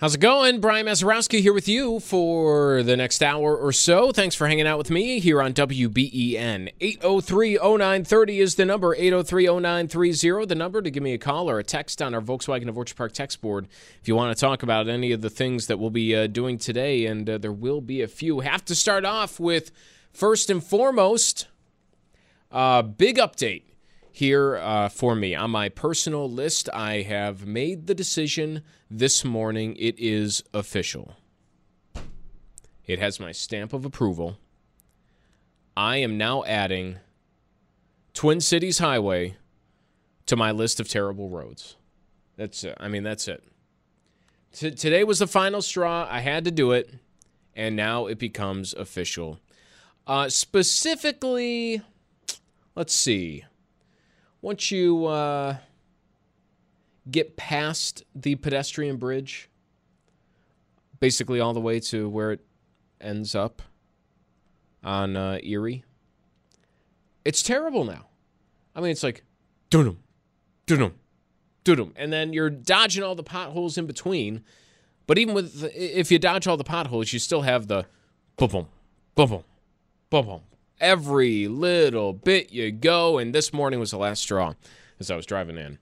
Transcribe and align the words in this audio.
How's 0.00 0.14
it 0.14 0.20
going? 0.20 0.60
Brian 0.60 0.86
Mazarowski 0.86 1.40
here 1.40 1.52
with 1.52 1.66
you 1.66 1.98
for 1.98 2.84
the 2.84 2.96
next 2.96 3.20
hour 3.20 3.56
or 3.56 3.72
so. 3.72 4.12
Thanks 4.12 4.36
for 4.36 4.46
hanging 4.46 4.64
out 4.64 4.78
with 4.78 4.92
me 4.92 5.18
here 5.18 5.42
on 5.42 5.52
WBEN. 5.52 6.72
803-0930 6.78 8.38
is 8.38 8.54
the 8.54 8.64
number, 8.64 8.94
803-0930, 8.94 10.46
the 10.46 10.54
number 10.54 10.80
to 10.82 10.90
give 10.92 11.02
me 11.02 11.14
a 11.14 11.18
call 11.18 11.50
or 11.50 11.58
a 11.58 11.64
text 11.64 12.00
on 12.00 12.14
our 12.14 12.20
Volkswagen 12.20 12.68
of 12.68 12.78
Orchard 12.78 12.96
Park 12.96 13.10
text 13.10 13.40
board 13.40 13.66
if 14.00 14.06
you 14.06 14.14
want 14.14 14.36
to 14.36 14.40
talk 14.40 14.62
about 14.62 14.86
any 14.86 15.10
of 15.10 15.20
the 15.20 15.30
things 15.30 15.66
that 15.66 15.80
we'll 15.80 15.90
be 15.90 16.14
uh, 16.14 16.28
doing 16.28 16.58
today, 16.58 17.04
and 17.04 17.28
uh, 17.28 17.36
there 17.36 17.50
will 17.50 17.80
be 17.80 18.00
a 18.00 18.06
few. 18.06 18.38
Have 18.38 18.64
to 18.66 18.76
start 18.76 19.04
off 19.04 19.40
with, 19.40 19.72
first 20.12 20.48
and 20.48 20.62
foremost, 20.62 21.48
uh, 22.52 22.82
big 22.82 23.16
update 23.16 23.62
here 24.18 24.56
uh, 24.56 24.88
for 24.88 25.14
me 25.14 25.32
on 25.32 25.48
my 25.48 25.68
personal 25.68 26.28
list. 26.28 26.68
I 26.74 27.02
have 27.02 27.46
made 27.46 27.86
the 27.86 27.94
decision 27.94 28.64
this 28.90 29.24
morning. 29.24 29.76
It 29.78 29.96
is 29.96 30.42
official. 30.52 31.14
It 32.84 32.98
has 32.98 33.20
my 33.20 33.30
stamp 33.30 33.72
of 33.72 33.84
approval. 33.84 34.38
I 35.76 35.98
am 35.98 36.18
now 36.18 36.42
adding 36.44 36.98
Twin 38.12 38.40
Cities 38.40 38.80
Highway 38.80 39.36
to 40.26 40.34
my 40.34 40.50
list 40.50 40.80
of 40.80 40.88
terrible 40.88 41.28
roads. 41.28 41.76
That's 42.36 42.64
it. 42.64 42.76
I 42.80 42.88
mean, 42.88 43.04
that's 43.04 43.28
it. 43.28 43.44
T- 44.52 44.72
today 44.72 45.04
was 45.04 45.20
the 45.20 45.28
final 45.28 45.62
straw. 45.62 46.08
I 46.10 46.20
had 46.20 46.44
to 46.44 46.50
do 46.50 46.72
it, 46.72 46.92
and 47.54 47.76
now 47.76 48.06
it 48.06 48.18
becomes 48.18 48.74
official. 48.74 49.38
Uh, 50.08 50.28
specifically, 50.28 51.82
let's 52.74 52.92
see 52.92 53.44
once 54.40 54.70
you 54.70 55.06
uh, 55.06 55.56
get 57.10 57.36
past 57.36 58.04
the 58.14 58.34
pedestrian 58.36 58.96
bridge, 58.96 59.48
basically 61.00 61.40
all 61.40 61.54
the 61.54 61.60
way 61.60 61.80
to 61.80 62.08
where 62.08 62.32
it 62.32 62.40
ends 63.00 63.34
up 63.34 63.62
on 64.82 65.16
uh, 65.16 65.38
Erie, 65.42 65.84
it's 67.24 67.42
terrible 67.42 67.84
now. 67.84 68.06
I 68.74 68.80
mean, 68.80 68.90
it's 68.90 69.02
like, 69.02 69.24
doo 69.70 69.84
doo 69.84 70.76
doo 70.76 71.92
and 71.96 72.12
then 72.12 72.32
you're 72.32 72.50
dodging 72.50 73.02
all 73.02 73.14
the 73.14 73.22
potholes 73.22 73.76
in 73.76 73.86
between. 73.86 74.42
But 75.06 75.18
even 75.18 75.34
with, 75.34 75.70
if 75.74 76.10
you 76.10 76.18
dodge 76.18 76.46
all 76.46 76.56
the 76.56 76.64
potholes, 76.64 77.12
you 77.12 77.18
still 77.18 77.42
have 77.42 77.66
the 77.66 77.86
boom, 78.36 78.48
boom, 78.48 78.66
boom, 79.14 79.28
boom, 80.10 80.26
boom, 80.26 80.40
every 80.80 81.48
little 81.48 82.12
bit 82.12 82.52
you 82.52 82.70
go. 82.72 83.18
And 83.18 83.34
this 83.34 83.52
morning 83.52 83.80
was 83.80 83.90
the 83.90 83.98
last 83.98 84.22
straw 84.22 84.54
as 85.00 85.10
I 85.10 85.16
was 85.16 85.26
driving 85.26 85.58
in. 85.58 85.78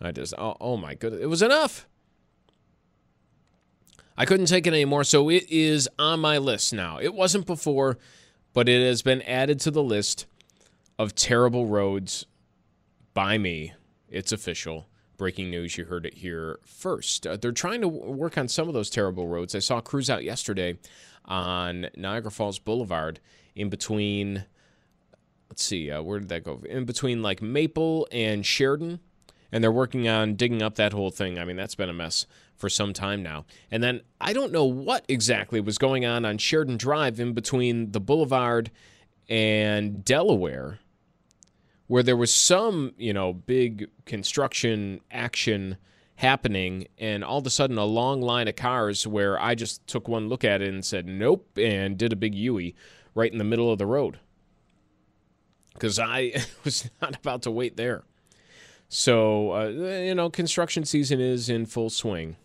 I 0.00 0.12
just, 0.12 0.34
oh, 0.38 0.56
oh 0.60 0.76
my 0.76 0.94
goodness, 0.94 1.22
it 1.22 1.26
was 1.26 1.42
enough. 1.42 1.86
I 4.16 4.24
couldn't 4.24 4.46
take 4.46 4.66
it 4.66 4.72
anymore, 4.72 5.04
so 5.04 5.28
it 5.28 5.48
is 5.48 5.88
on 5.98 6.20
my 6.20 6.38
list 6.38 6.72
now. 6.72 6.98
It 6.98 7.14
wasn't 7.14 7.46
before, 7.46 7.98
but 8.52 8.68
it 8.68 8.84
has 8.84 9.02
been 9.02 9.22
added 9.22 9.60
to 9.60 9.70
the 9.70 9.82
list 9.82 10.26
of 10.98 11.14
terrible 11.14 11.66
roads 11.66 12.26
by 13.14 13.38
me. 13.38 13.72
It's 14.08 14.32
official. 14.32 14.88
Breaking 15.16 15.50
news, 15.50 15.76
you 15.76 15.84
heard 15.84 16.06
it 16.06 16.14
here 16.14 16.60
first. 16.64 17.26
Uh, 17.26 17.36
they're 17.36 17.50
trying 17.52 17.80
to 17.80 17.88
work 17.88 18.38
on 18.38 18.46
some 18.48 18.68
of 18.68 18.74
those 18.74 18.90
terrible 18.90 19.26
roads. 19.26 19.54
I 19.54 19.58
saw 19.58 19.80
crews 19.80 20.08
out 20.08 20.22
yesterday 20.22 20.78
on 21.24 21.88
Niagara 21.96 22.30
Falls 22.30 22.58
Boulevard 22.58 23.20
in 23.58 23.68
between. 23.68 24.44
Let's 25.50 25.64
see, 25.64 25.90
uh, 25.90 26.02
where 26.02 26.18
did 26.18 26.28
that 26.28 26.44
go? 26.44 26.62
In 26.68 26.84
between 26.84 27.22
like 27.22 27.40
Maple 27.40 28.06
and 28.12 28.44
Sheridan, 28.44 29.00
and 29.50 29.64
they're 29.64 29.72
working 29.72 30.08
on 30.08 30.34
digging 30.34 30.62
up 30.62 30.74
that 30.74 30.92
whole 30.92 31.10
thing. 31.10 31.38
I 31.38 31.44
mean, 31.44 31.56
that's 31.56 31.74
been 31.74 31.88
a 31.88 31.94
mess 31.94 32.26
for 32.54 32.68
some 32.68 32.92
time 32.92 33.22
now. 33.22 33.46
And 33.70 33.82
then 33.82 34.02
I 34.20 34.32
don't 34.32 34.52
know 34.52 34.64
what 34.64 35.04
exactly 35.08 35.60
was 35.60 35.78
going 35.78 36.04
on 36.04 36.24
on 36.24 36.38
Sheridan 36.38 36.76
Drive 36.76 37.18
in 37.20 37.32
between 37.32 37.92
the 37.92 38.00
Boulevard 38.00 38.70
and 39.28 40.04
Delaware, 40.04 40.80
where 41.86 42.02
there 42.02 42.16
was 42.16 42.34
some, 42.34 42.92
you 42.98 43.12
know, 43.12 43.32
big 43.32 43.88
construction 44.04 45.00
action 45.10 45.76
happening, 46.16 46.88
and 46.98 47.22
all 47.22 47.38
of 47.38 47.46
a 47.46 47.50
sudden 47.50 47.78
a 47.78 47.84
long 47.84 48.20
line 48.20 48.48
of 48.48 48.56
cars 48.56 49.06
where 49.06 49.40
I 49.40 49.54
just 49.54 49.86
took 49.86 50.08
one 50.08 50.28
look 50.28 50.44
at 50.44 50.60
it 50.60 50.68
and 50.68 50.84
said 50.84 51.06
nope, 51.06 51.46
and 51.56 51.96
did 51.96 52.12
a 52.12 52.16
big 52.16 52.34
Yui 52.34 52.74
right 53.18 53.32
in 53.32 53.38
the 53.38 53.44
middle 53.44 53.70
of 53.70 53.78
the 53.78 53.86
road 53.86 54.18
because 55.74 55.98
I 55.98 56.32
was 56.64 56.88
not 57.02 57.16
about 57.16 57.42
to 57.42 57.50
wait 57.50 57.76
there. 57.76 58.04
So, 58.88 59.52
uh, 59.52 59.66
you 59.66 60.14
know, 60.14 60.30
construction 60.30 60.84
season 60.84 61.20
is 61.20 61.50
in 61.50 61.66
full 61.66 61.90
swing. 61.90 62.36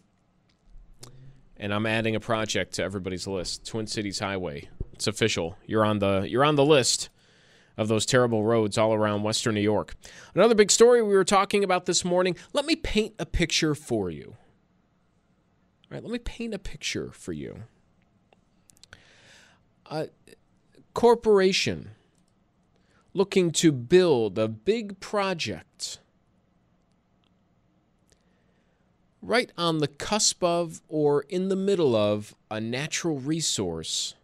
And 1.56 1.74
I'm 1.74 1.86
adding 1.86 2.16
a 2.16 2.20
project 2.20 2.74
to 2.74 2.84
everybody's 2.84 3.28
list. 3.28 3.66
Twin 3.66 3.88
Cities 3.88 4.20
Highway. 4.20 4.68
It's 4.92 5.08
official. 5.08 5.56
You're 5.66 5.86
on 5.86 6.00
the 6.00 6.26
you're 6.28 6.44
on 6.44 6.56
the 6.56 6.66
list 6.66 7.10
of 7.78 7.88
those 7.88 8.06
terrible 8.06 8.44
roads 8.44 8.78
all 8.78 8.94
around 8.94 9.24
western 9.24 9.56
New 9.56 9.62
York. 9.62 9.96
Another 10.36 10.56
big 10.56 10.70
story 10.70 11.02
we 11.02 11.14
were 11.14 11.24
talking 11.24 11.64
about 11.64 11.86
this 11.86 12.04
morning. 12.04 12.36
Let 12.52 12.66
me 12.66 12.76
paint 12.76 13.16
a 13.18 13.26
picture 13.26 13.74
for 13.74 14.10
you. 14.10 14.36
All 15.86 15.96
right, 15.96 16.04
let 16.04 16.12
me 16.12 16.20
paint 16.20 16.54
a 16.54 16.60
picture 16.60 17.12
for 17.12 17.32
you. 17.32 17.64
Uh, 19.90 20.06
corporation 20.94 21.92
looking 23.14 23.52
to 23.52 23.72
build 23.72 24.38
a 24.38 24.48
big 24.48 25.00
project 25.00 26.00
right 29.22 29.52
on 29.58 29.80
the 29.80 29.88
cusp 29.88 30.44
of 30.44 30.82
or 30.88 31.22
in 31.24 31.50
the 31.50 31.56
middle 31.56 31.96
of 31.96 32.36
a 32.52 32.60
natural 32.60 33.20
resource 33.20 34.16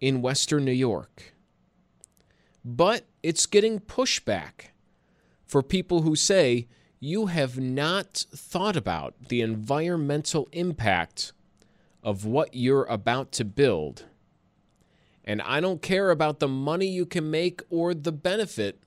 in 0.00 0.22
Western 0.22 0.64
New 0.64 0.72
York. 0.72 1.34
But 2.64 3.06
it's 3.22 3.46
getting 3.46 3.80
pushback 3.80 4.70
for 5.46 5.62
people 5.62 6.02
who 6.02 6.16
say 6.16 6.66
you 6.98 7.26
have 7.26 7.58
not 7.58 8.26
thought 8.34 8.76
about 8.76 9.14
the 9.28 9.40
environmental 9.40 10.48
impact 10.52 11.32
of 12.02 12.24
what 12.24 12.54
you're 12.54 12.84
about 12.84 13.32
to 13.32 13.44
build 13.44 14.04
and 15.24 15.42
I 15.42 15.60
don't 15.60 15.82
care 15.82 16.10
about 16.10 16.40
the 16.40 16.48
money 16.48 16.86
you 16.86 17.06
can 17.06 17.30
make 17.30 17.62
or 17.70 17.94
the 17.94 18.12
benefit. 18.12 18.80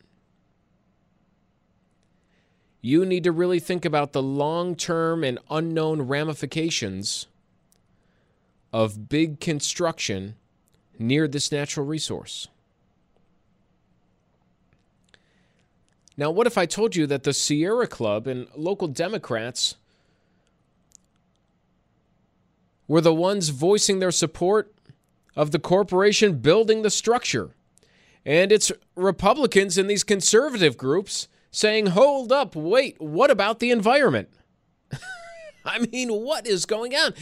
You 2.82 3.06
need 3.06 3.24
to 3.24 3.32
really 3.32 3.60
think 3.60 3.86
about 3.86 4.12
the 4.12 4.22
long 4.22 4.76
term 4.76 5.24
and 5.24 5.40
unknown 5.50 6.02
ramifications 6.02 7.28
of 8.74 9.08
big 9.08 9.40
construction 9.40 10.36
near 10.98 11.28
this 11.28 11.52
natural 11.52 11.86
resource. 11.86 12.48
Now, 16.18 16.30
what 16.30 16.48
if 16.48 16.58
I 16.58 16.66
told 16.66 16.96
you 16.96 17.08
that 17.08 17.24
the 17.24 17.34
Sierra 17.34 17.88
Club 17.88 18.28
and 18.28 18.48
local 18.56 18.88
Democrats 18.88 19.76
were 22.88 23.02
the 23.02 23.14
ones 23.14 23.50
voicing 23.50 24.00
their 24.00 24.12
support 24.12 24.72
of 25.35 25.52
the 25.52 25.59
corporation 25.59 26.40
building 26.40 26.82
the 26.82 26.90
structure. 26.90 27.56
And 28.26 28.52
it's 28.52 28.72
Republicans 28.96 29.78
in 29.78 29.88
these 29.88 30.03
conservative 30.03 30.78
groups 30.78 31.28
saying, 31.52 31.88
hold 31.88 32.32
up, 32.32 32.56
wait, 32.56 33.00
what 33.00 33.30
about 33.30 33.59
the 33.59 33.72
environment? 33.72 34.30
I 35.66 35.80
mean, 35.91 36.09
what 36.09 36.47
is 36.47 36.66
going 36.66 36.96
on? 36.96 37.14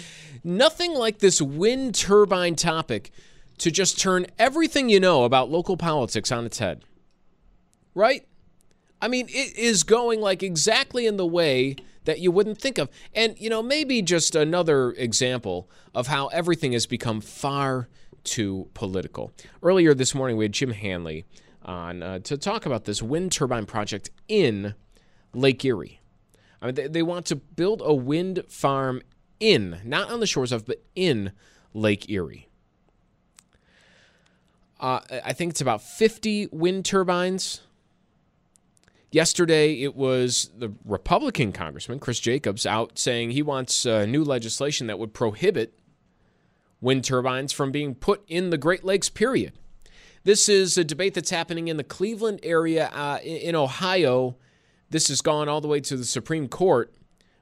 Nothing 0.44 0.94
like 0.94 1.20
this 1.20 1.42
wind 1.42 1.96
turbine 1.96 2.56
topic 2.56 3.12
to 3.60 3.72
just 3.72 4.00
turn 4.00 4.26
everything 4.40 4.90
you 4.90 5.00
know 5.00 5.24
about 5.24 5.52
local 5.52 5.78
politics 5.78 6.32
on 6.32 6.46
its 6.46 6.60
head. 6.60 6.84
Right? 7.94 8.26
I 9.02 9.08
mean, 9.08 9.28
it 9.30 9.58
is 9.58 9.84
going 9.84 10.22
like 10.22 10.44
exactly 10.44 11.06
in 11.06 11.18
the 11.18 11.26
way 11.26 11.76
that 12.06 12.20
you 12.20 12.32
wouldn't 12.32 12.60
think 12.60 12.78
of. 12.78 12.90
And, 13.14 13.40
you 13.40 13.50
know, 13.50 13.62
maybe 13.62 14.02
just 14.02 14.36
another 14.36 14.92
example 14.92 15.70
of 15.94 16.08
how 16.08 16.28
everything 16.28 16.72
has 16.72 16.86
become 16.86 17.22
far 17.22 17.90
too 18.24 18.70
political. 18.74 19.32
Earlier 19.64 19.94
this 19.94 20.16
morning, 20.16 20.38
we 20.38 20.46
had 20.46 20.52
Jim 20.52 20.72
Hanley 20.72 21.26
on 21.64 22.02
uh, 22.04 22.20
to 22.20 22.38
talk 22.38 22.66
about 22.66 22.86
this 22.86 23.02
wind 23.02 23.32
turbine 23.32 23.66
project 23.66 24.10
in 24.28 24.74
Lake 25.34 25.64
Erie. 25.64 26.00
I 26.62 26.68
mean, 26.68 26.76
they, 26.76 26.88
they 26.88 27.04
want 27.04 27.26
to 27.28 27.36
build 27.36 27.82
a 27.84 27.94
wind 27.94 28.44
farm 28.48 29.02
in, 29.40 29.80
not 29.84 30.12
on 30.12 30.20
the 30.20 30.28
shores 30.28 30.52
of, 30.52 30.66
but 30.66 30.84
in 30.96 31.32
Lake 31.74 32.10
Erie. 32.10 32.48
Uh, 34.80 35.00
I 35.24 35.34
think 35.34 35.52
it's 35.52 35.62
about 35.62 35.82
50 35.82 36.48
wind 36.52 36.86
turbines. 36.86 37.62
Yesterday, 39.12 39.82
it 39.82 39.96
was 39.96 40.50
the 40.58 40.72
Republican 40.86 41.52
Congressman, 41.52 42.00
Chris 42.00 42.20
Jacobs, 42.20 42.66
out 42.66 42.98
saying 42.98 43.32
he 43.32 43.44
wants 43.44 43.86
uh, 43.86 44.06
new 44.06 44.24
legislation 44.24 44.88
that 44.88 44.98
would 44.98 45.14
prohibit 45.14 45.74
wind 46.82 47.04
turbines 47.06 47.54
from 47.54 47.72
being 47.72 47.96
put 47.96 48.24
in 48.28 48.50
the 48.50 48.58
Great 48.58 48.84
Lakes, 48.84 49.10
period. 49.10 49.54
This 50.24 50.50
is 50.50 50.78
a 50.78 50.84
debate 50.84 51.14
that's 51.14 51.30
happening 51.30 51.68
in 51.68 51.78
the 51.78 51.84
Cleveland 51.84 52.40
area 52.44 52.90
uh, 52.94 53.20
in 53.24 53.56
Ohio. 53.56 54.36
This 54.90 55.08
has 55.08 55.22
gone 55.22 55.48
all 55.48 55.62
the 55.62 55.68
way 55.68 55.80
to 55.80 55.96
the 55.96 56.06
Supreme 56.06 56.48
Court. 56.48 56.94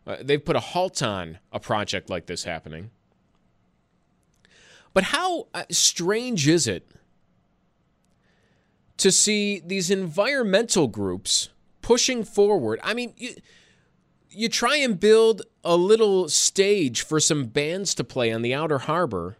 Uh, 0.06 0.18
they've 0.21 0.44
put 0.44 0.56
a 0.56 0.59
halt 0.59 1.01
on 1.01 1.39
a 1.51 1.59
project 1.59 2.09
like 2.09 2.27
this 2.27 2.44
happening. 2.44 2.91
But 4.94 5.06
how 5.06 5.47
uh, 5.53 5.63
strange 5.71 6.47
is 6.47 6.68
it 6.68 6.89
to 8.97 9.12
see 9.12 9.62
these 9.65 9.91
environmental 9.91 10.88
groups 10.88 11.50
pushing 11.81 12.24
forward? 12.24 12.80
I 12.83 12.94
mean, 12.94 13.13
you, 14.29 14.49
try 14.49 14.77
and 14.77 14.99
build 14.99 15.43
a 15.63 15.75
little 15.75 16.29
stage 16.29 17.01
for 17.01 17.19
some 17.19 17.45
bands 17.45 17.93
to 17.95 18.03
play 18.03 18.31
on 18.31 18.41
the 18.41 18.53
outer 18.53 18.79
harbor, 18.79 19.37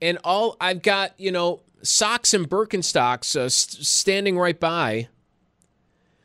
and 0.00 0.18
all 0.24 0.56
I've 0.60 0.82
got, 0.82 1.18
you 1.18 1.32
know, 1.32 1.62
socks 1.82 2.34
and 2.34 2.48
Birkenstocks 2.48 3.36
uh, 3.36 3.48
st- 3.48 3.84
standing 3.84 4.38
right 4.38 4.58
by 4.58 5.08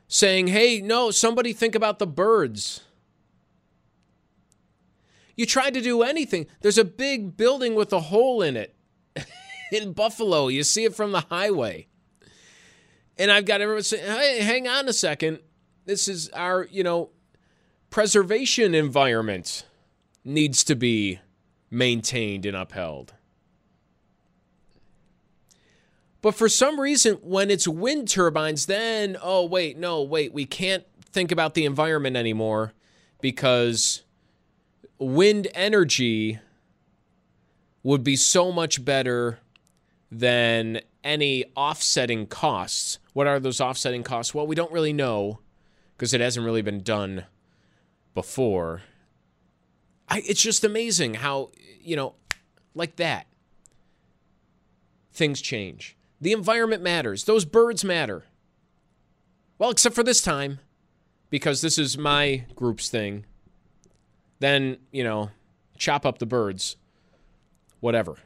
saying, 0.07 0.47
hey, 0.47 0.81
no, 0.81 1.11
somebody 1.11 1.53
think 1.53 1.75
about 1.75 1.99
the 1.99 2.07
birds. 2.07 2.81
You 5.35 5.45
tried 5.45 5.73
to 5.73 5.81
do 5.81 6.03
anything. 6.03 6.47
There's 6.61 6.77
a 6.77 6.85
big 6.85 7.35
building 7.35 7.75
with 7.75 7.91
a 7.91 7.99
hole 7.99 8.41
in 8.41 8.55
it 8.55 8.75
in 9.71 9.93
Buffalo. 9.93 10.47
You 10.47 10.63
see 10.63 10.85
it 10.85 10.95
from 10.95 11.11
the 11.11 11.21
highway. 11.21 11.87
And 13.17 13.31
I've 13.31 13.45
got 13.45 13.61
everyone 13.61 13.83
saying, 13.83 14.05
hey, 14.05 14.41
hang 14.41 14.67
on 14.67 14.87
a 14.87 14.93
second. 14.93 15.39
This 15.85 16.07
is 16.07 16.29
our, 16.29 16.67
you 16.71 16.83
know, 16.83 17.09
preservation 17.95 18.75
environment 18.75 19.65
needs 20.25 20.65
to 20.65 20.75
be 20.75 21.17
maintained 21.71 22.45
and 22.45 22.53
upheld. 22.53 23.13
But 26.21 26.35
for 26.35 26.49
some 26.49 26.77
reason, 26.77 27.13
when 27.21 27.49
it's 27.49 27.69
wind 27.69 28.09
turbines, 28.09 28.65
then, 28.65 29.15
oh, 29.23 29.45
wait, 29.45 29.77
no, 29.77 30.01
wait, 30.01 30.33
we 30.33 30.43
can't 30.43 30.83
think 31.05 31.31
about 31.31 31.53
the 31.53 31.63
environment 31.63 32.17
anymore 32.17 32.73
because 33.21 34.03
wind 34.99 35.47
energy 35.53 36.39
would 37.81 38.03
be 38.03 38.17
so 38.17 38.51
much 38.51 38.83
better 38.83 39.39
than 40.11 40.81
any 41.01 41.45
offsetting 41.55 42.27
costs. 42.27 42.99
What 43.13 43.25
are 43.25 43.39
those 43.39 43.61
offsetting 43.61 44.03
costs? 44.03 44.33
Well, 44.33 44.47
we 44.47 44.55
don't 44.55 44.73
really 44.73 44.91
know 44.91 45.39
because 45.95 46.13
it 46.13 46.19
hasn't 46.19 46.45
really 46.45 46.61
been 46.61 46.83
done 46.83 47.23
before. 48.15 48.81
I, 50.09 50.23
it's 50.27 50.41
just 50.41 50.63
amazing 50.63 51.15
how, 51.15 51.51
you 51.79 51.95
know, 51.95 52.15
like 52.73 52.95
that, 52.95 53.27
things 55.13 55.41
change. 55.41 55.95
The 56.19 56.31
environment 56.31 56.81
matters. 56.81 57.25
Those 57.25 57.45
birds 57.45 57.83
matter. 57.83 58.23
Well, 59.59 59.69
except 59.69 59.93
for 59.93 60.03
this 60.03 60.21
time, 60.21 60.59
because 61.29 61.61
this 61.61 61.77
is 61.77 61.97
my 61.97 62.45
group's 62.55 62.89
thing. 62.89 63.25
Then, 64.39 64.77
you 64.91 65.03
know, 65.03 65.29
chop 65.77 66.05
up 66.05 66.17
the 66.17 66.25
birds. 66.25 66.77
Whatever. 67.79 68.17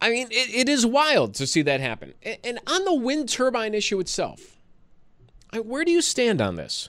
I 0.00 0.10
mean, 0.10 0.28
it, 0.30 0.54
it 0.54 0.68
is 0.68 0.84
wild 0.84 1.34
to 1.34 1.46
see 1.46 1.62
that 1.62 1.80
happen. 1.80 2.14
And, 2.22 2.38
and 2.44 2.58
on 2.66 2.84
the 2.84 2.94
wind 2.94 3.28
turbine 3.28 3.74
issue 3.74 3.98
itself, 3.98 4.55
where 5.58 5.84
do 5.84 5.90
you 5.90 6.02
stand 6.02 6.40
on 6.40 6.56
this? 6.56 6.88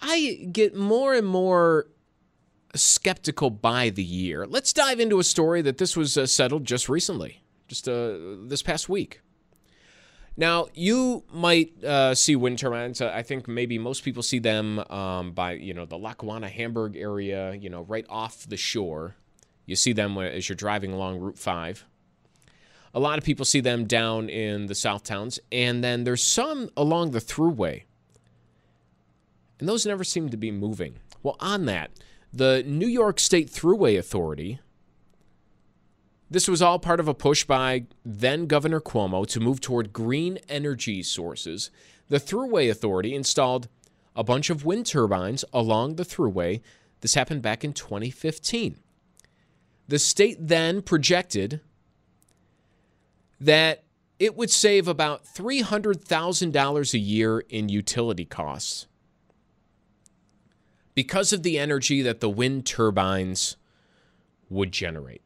I 0.00 0.48
get 0.52 0.76
more 0.76 1.14
and 1.14 1.26
more 1.26 1.86
skeptical 2.74 3.50
by 3.50 3.90
the 3.90 4.02
year. 4.02 4.46
Let's 4.46 4.72
dive 4.72 5.00
into 5.00 5.18
a 5.18 5.24
story 5.24 5.62
that 5.62 5.78
this 5.78 5.96
was 5.96 6.18
uh, 6.18 6.26
settled 6.26 6.64
just 6.64 6.88
recently, 6.88 7.42
just 7.68 7.88
uh, 7.88 8.16
this 8.46 8.62
past 8.62 8.88
week. 8.88 9.20
Now, 10.36 10.66
you 10.74 11.24
might 11.32 11.82
uh, 11.84 12.14
see 12.14 12.34
wind 12.34 12.58
turbines. 12.58 13.00
I 13.00 13.22
think 13.22 13.46
maybe 13.46 13.78
most 13.78 14.02
people 14.02 14.22
see 14.22 14.40
them 14.40 14.80
um, 14.90 15.32
by, 15.32 15.52
you 15.52 15.72
know, 15.72 15.84
the 15.84 15.96
Lackawanna, 15.96 16.48
Hamburg 16.48 16.96
area, 16.96 17.54
you 17.54 17.70
know, 17.70 17.82
right 17.82 18.04
off 18.08 18.48
the 18.48 18.56
shore. 18.56 19.14
You 19.64 19.76
see 19.76 19.92
them 19.92 20.18
as 20.18 20.48
you're 20.48 20.56
driving 20.56 20.92
along 20.92 21.20
Route 21.20 21.38
5. 21.38 21.86
A 22.94 23.00
lot 23.00 23.18
of 23.18 23.24
people 23.24 23.44
see 23.44 23.60
them 23.60 23.86
down 23.86 24.28
in 24.28 24.66
the 24.66 24.74
South 24.74 25.02
Towns, 25.02 25.40
and 25.50 25.82
then 25.82 26.04
there's 26.04 26.22
some 26.22 26.70
along 26.76 27.10
the 27.10 27.20
thruway. 27.20 27.82
And 29.58 29.68
those 29.68 29.84
never 29.84 30.04
seem 30.04 30.28
to 30.28 30.36
be 30.36 30.52
moving. 30.52 31.00
Well, 31.22 31.36
on 31.40 31.64
that, 31.66 31.90
the 32.32 32.62
New 32.66 32.86
York 32.86 33.18
State 33.18 33.50
Thruway 33.50 33.98
Authority. 33.98 34.60
This 36.30 36.48
was 36.48 36.62
all 36.62 36.78
part 36.78 37.00
of 37.00 37.08
a 37.08 37.14
push 37.14 37.44
by 37.44 37.86
then 38.04 38.46
Governor 38.46 38.80
Cuomo 38.80 39.26
to 39.28 39.40
move 39.40 39.60
toward 39.60 39.92
green 39.92 40.38
energy 40.48 41.02
sources. 41.02 41.70
The 42.08 42.18
Thruway 42.20 42.70
Authority 42.70 43.14
installed 43.14 43.68
a 44.14 44.24
bunch 44.24 44.50
of 44.50 44.64
wind 44.64 44.86
turbines 44.86 45.44
along 45.52 45.96
the 45.96 46.04
thruway. 46.04 46.60
This 47.00 47.14
happened 47.14 47.42
back 47.42 47.64
in 47.64 47.72
2015. 47.72 48.76
The 49.88 49.98
state 49.98 50.38
then 50.40 50.82
projected 50.82 51.60
that 53.44 53.84
it 54.18 54.36
would 54.36 54.50
save 54.50 54.88
about 54.88 55.24
$300,000 55.26 56.94
a 56.94 56.98
year 56.98 57.40
in 57.40 57.68
utility 57.68 58.24
costs 58.24 58.86
because 60.94 61.32
of 61.32 61.42
the 61.42 61.58
energy 61.58 62.00
that 62.00 62.20
the 62.20 62.30
wind 62.30 62.64
turbines 62.64 63.56
would 64.48 64.72
generate. 64.72 65.22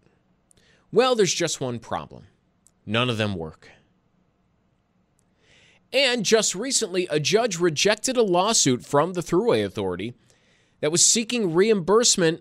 Well, 0.90 1.14
there's 1.14 1.34
just 1.34 1.60
one 1.60 1.78
problem 1.78 2.24
none 2.84 3.10
of 3.10 3.18
them 3.18 3.34
work. 3.34 3.68
And 5.92 6.24
just 6.24 6.54
recently, 6.54 7.06
a 7.10 7.20
judge 7.20 7.58
rejected 7.58 8.16
a 8.16 8.22
lawsuit 8.22 8.84
from 8.84 9.12
the 9.12 9.20
Thruway 9.20 9.64
Authority 9.64 10.14
that 10.80 10.90
was 10.90 11.04
seeking 11.04 11.54
reimbursement 11.54 12.40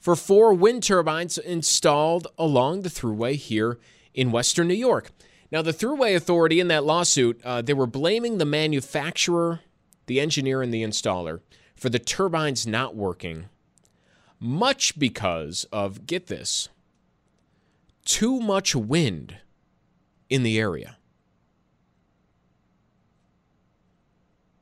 for 0.00 0.16
four 0.16 0.52
wind 0.52 0.82
turbines 0.82 1.38
installed 1.38 2.26
along 2.36 2.82
the 2.82 2.88
Thruway 2.88 3.36
here 3.36 3.78
in 4.18 4.32
Western 4.32 4.66
New 4.66 4.74
York. 4.74 5.12
Now, 5.52 5.62
the 5.62 5.72
Thruway 5.72 6.16
Authority 6.16 6.58
in 6.58 6.66
that 6.66 6.82
lawsuit, 6.82 7.40
uh, 7.44 7.62
they 7.62 7.72
were 7.72 7.86
blaming 7.86 8.38
the 8.38 8.44
manufacturer, 8.44 9.60
the 10.06 10.18
engineer, 10.18 10.60
and 10.60 10.74
the 10.74 10.82
installer 10.82 11.40
for 11.76 11.88
the 11.88 12.00
turbines 12.00 12.66
not 12.66 12.96
working, 12.96 13.48
much 14.40 14.98
because 14.98 15.68
of, 15.70 16.04
get 16.04 16.26
this, 16.26 16.68
too 18.04 18.40
much 18.40 18.74
wind 18.74 19.36
in 20.28 20.42
the 20.42 20.58
area. 20.58 20.96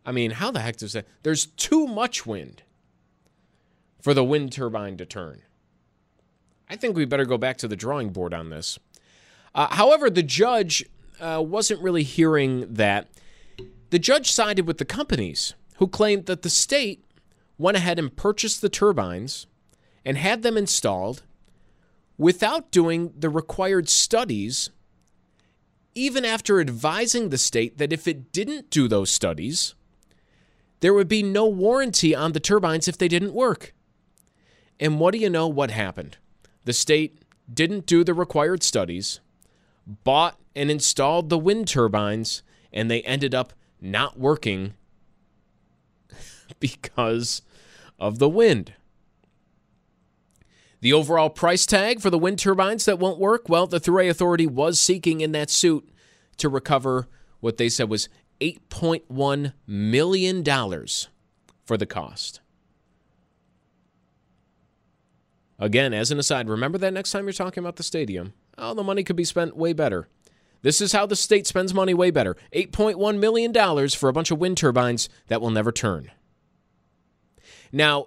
I 0.04 0.12
mean, 0.12 0.32
how 0.32 0.50
the 0.50 0.60
heck 0.60 0.76
does 0.76 0.92
that? 0.92 1.06
There's 1.22 1.46
too 1.46 1.86
much 1.86 2.26
wind 2.26 2.62
for 4.02 4.12
the 4.12 4.22
wind 4.22 4.52
turbine 4.52 4.98
to 4.98 5.06
turn. 5.06 5.40
I 6.68 6.76
think 6.76 6.94
we 6.94 7.06
better 7.06 7.24
go 7.24 7.38
back 7.38 7.56
to 7.58 7.68
the 7.68 7.74
drawing 7.74 8.10
board 8.10 8.34
on 8.34 8.50
this. 8.50 8.78
Uh, 9.56 9.74
however, 9.74 10.10
the 10.10 10.22
judge 10.22 10.84
uh, 11.18 11.42
wasn't 11.44 11.80
really 11.80 12.02
hearing 12.02 12.72
that. 12.74 13.08
The 13.88 13.98
judge 13.98 14.30
sided 14.30 14.66
with 14.66 14.76
the 14.76 14.84
companies 14.84 15.54
who 15.78 15.88
claimed 15.88 16.26
that 16.26 16.42
the 16.42 16.50
state 16.50 17.04
went 17.56 17.78
ahead 17.78 17.98
and 17.98 18.14
purchased 18.14 18.60
the 18.60 18.68
turbines 18.68 19.46
and 20.04 20.18
had 20.18 20.42
them 20.42 20.58
installed 20.58 21.22
without 22.18 22.70
doing 22.70 23.14
the 23.18 23.30
required 23.30 23.88
studies, 23.88 24.70
even 25.94 26.24
after 26.24 26.60
advising 26.60 27.30
the 27.30 27.38
state 27.38 27.78
that 27.78 27.92
if 27.92 28.06
it 28.06 28.32
didn't 28.32 28.68
do 28.68 28.88
those 28.88 29.10
studies, 29.10 29.74
there 30.80 30.92
would 30.92 31.08
be 31.08 31.22
no 31.22 31.46
warranty 31.46 32.14
on 32.14 32.32
the 32.32 32.40
turbines 32.40 32.88
if 32.88 32.98
they 32.98 33.08
didn't 33.08 33.32
work. 33.32 33.74
And 34.78 35.00
what 35.00 35.12
do 35.12 35.18
you 35.18 35.30
know 35.30 35.48
what 35.48 35.70
happened? 35.70 36.18
The 36.66 36.74
state 36.74 37.22
didn't 37.52 37.86
do 37.86 38.04
the 38.04 38.12
required 38.12 38.62
studies, 38.62 39.20
bought 39.86 40.38
and 40.54 40.70
installed 40.70 41.28
the 41.28 41.38
wind 41.38 41.68
turbines, 41.68 42.42
and 42.72 42.90
they 42.90 43.02
ended 43.02 43.34
up 43.34 43.52
not 43.80 44.18
working 44.18 44.74
because 46.60 47.42
of 47.98 48.18
the 48.18 48.28
wind. 48.28 48.74
The 50.80 50.92
overall 50.92 51.30
price 51.30 51.66
tag 51.66 52.00
for 52.00 52.10
the 52.10 52.18
wind 52.18 52.38
turbines 52.38 52.84
that 52.84 52.98
won't 52.98 53.18
work, 53.18 53.48
well, 53.48 53.66
the 53.66 53.80
Thruway 53.80 54.10
Authority 54.10 54.46
was 54.46 54.80
seeking 54.80 55.20
in 55.20 55.32
that 55.32 55.50
suit 55.50 55.88
to 56.36 56.48
recover 56.48 57.08
what 57.40 57.56
they 57.56 57.68
said 57.68 57.88
was 57.88 58.08
$8.1 58.40 59.52
million 59.66 60.44
for 61.64 61.76
the 61.76 61.86
cost. 61.86 62.40
Again, 65.58 65.94
as 65.94 66.10
an 66.10 66.18
aside, 66.18 66.48
remember 66.48 66.76
that 66.78 66.92
next 66.92 67.12
time 67.12 67.24
you're 67.24 67.32
talking 67.32 67.62
about 67.62 67.76
the 67.76 67.82
stadium. 67.82 68.34
Oh, 68.58 68.74
the 68.74 68.82
money 68.82 69.04
could 69.04 69.16
be 69.16 69.24
spent 69.24 69.56
way 69.56 69.72
better. 69.72 70.08
This 70.62 70.80
is 70.80 70.92
how 70.92 71.06
the 71.06 71.16
state 71.16 71.46
spends 71.46 71.72
money 71.74 71.94
way 71.94 72.10
better 72.10 72.36
$8.1 72.52 73.18
million 73.18 73.88
for 73.90 74.08
a 74.08 74.12
bunch 74.12 74.30
of 74.30 74.38
wind 74.38 74.56
turbines 74.56 75.08
that 75.28 75.40
will 75.40 75.50
never 75.50 75.70
turn. 75.70 76.10
Now, 77.72 78.06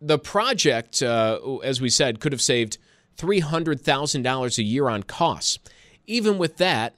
the 0.00 0.18
project, 0.18 1.02
uh, 1.02 1.38
as 1.62 1.80
we 1.80 1.90
said, 1.90 2.20
could 2.20 2.32
have 2.32 2.42
saved 2.42 2.78
$300,000 3.18 4.58
a 4.58 4.62
year 4.62 4.88
on 4.88 5.02
costs. 5.02 5.58
Even 6.06 6.38
with 6.38 6.56
that, 6.58 6.94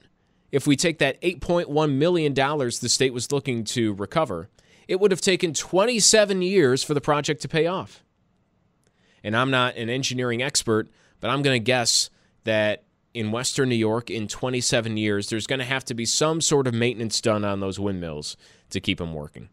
if 0.51 0.65
we 0.65 0.75
take 0.75 0.99
that 0.99 1.21
$8.1 1.21 1.93
million 1.93 2.33
the 2.33 2.89
state 2.89 3.13
was 3.13 3.31
looking 3.31 3.63
to 3.65 3.93
recover, 3.93 4.49
it 4.87 4.99
would 4.99 5.11
have 5.11 5.21
taken 5.21 5.53
27 5.53 6.41
years 6.41 6.83
for 6.83 6.93
the 6.93 7.01
project 7.01 7.41
to 7.43 7.47
pay 7.47 7.67
off. 7.67 8.03
And 9.23 9.35
I'm 9.35 9.51
not 9.51 9.75
an 9.75 9.89
engineering 9.89 10.41
expert, 10.41 10.89
but 11.19 11.29
I'm 11.29 11.41
going 11.41 11.55
to 11.55 11.63
guess 11.63 12.09
that 12.43 12.83
in 13.13 13.31
Western 13.31 13.69
New 13.69 13.75
York 13.75 14.09
in 14.09 14.27
27 14.27 14.97
years, 14.97 15.29
there's 15.29 15.47
going 15.47 15.59
to 15.59 15.65
have 15.65 15.83
to 15.85 15.93
be 15.93 16.05
some 16.05 16.41
sort 16.41 16.67
of 16.67 16.73
maintenance 16.73 17.21
done 17.21 17.43
on 17.43 17.59
those 17.59 17.79
windmills 17.79 18.37
to 18.69 18.79
keep 18.79 18.99
them 18.99 19.13
working. 19.13 19.49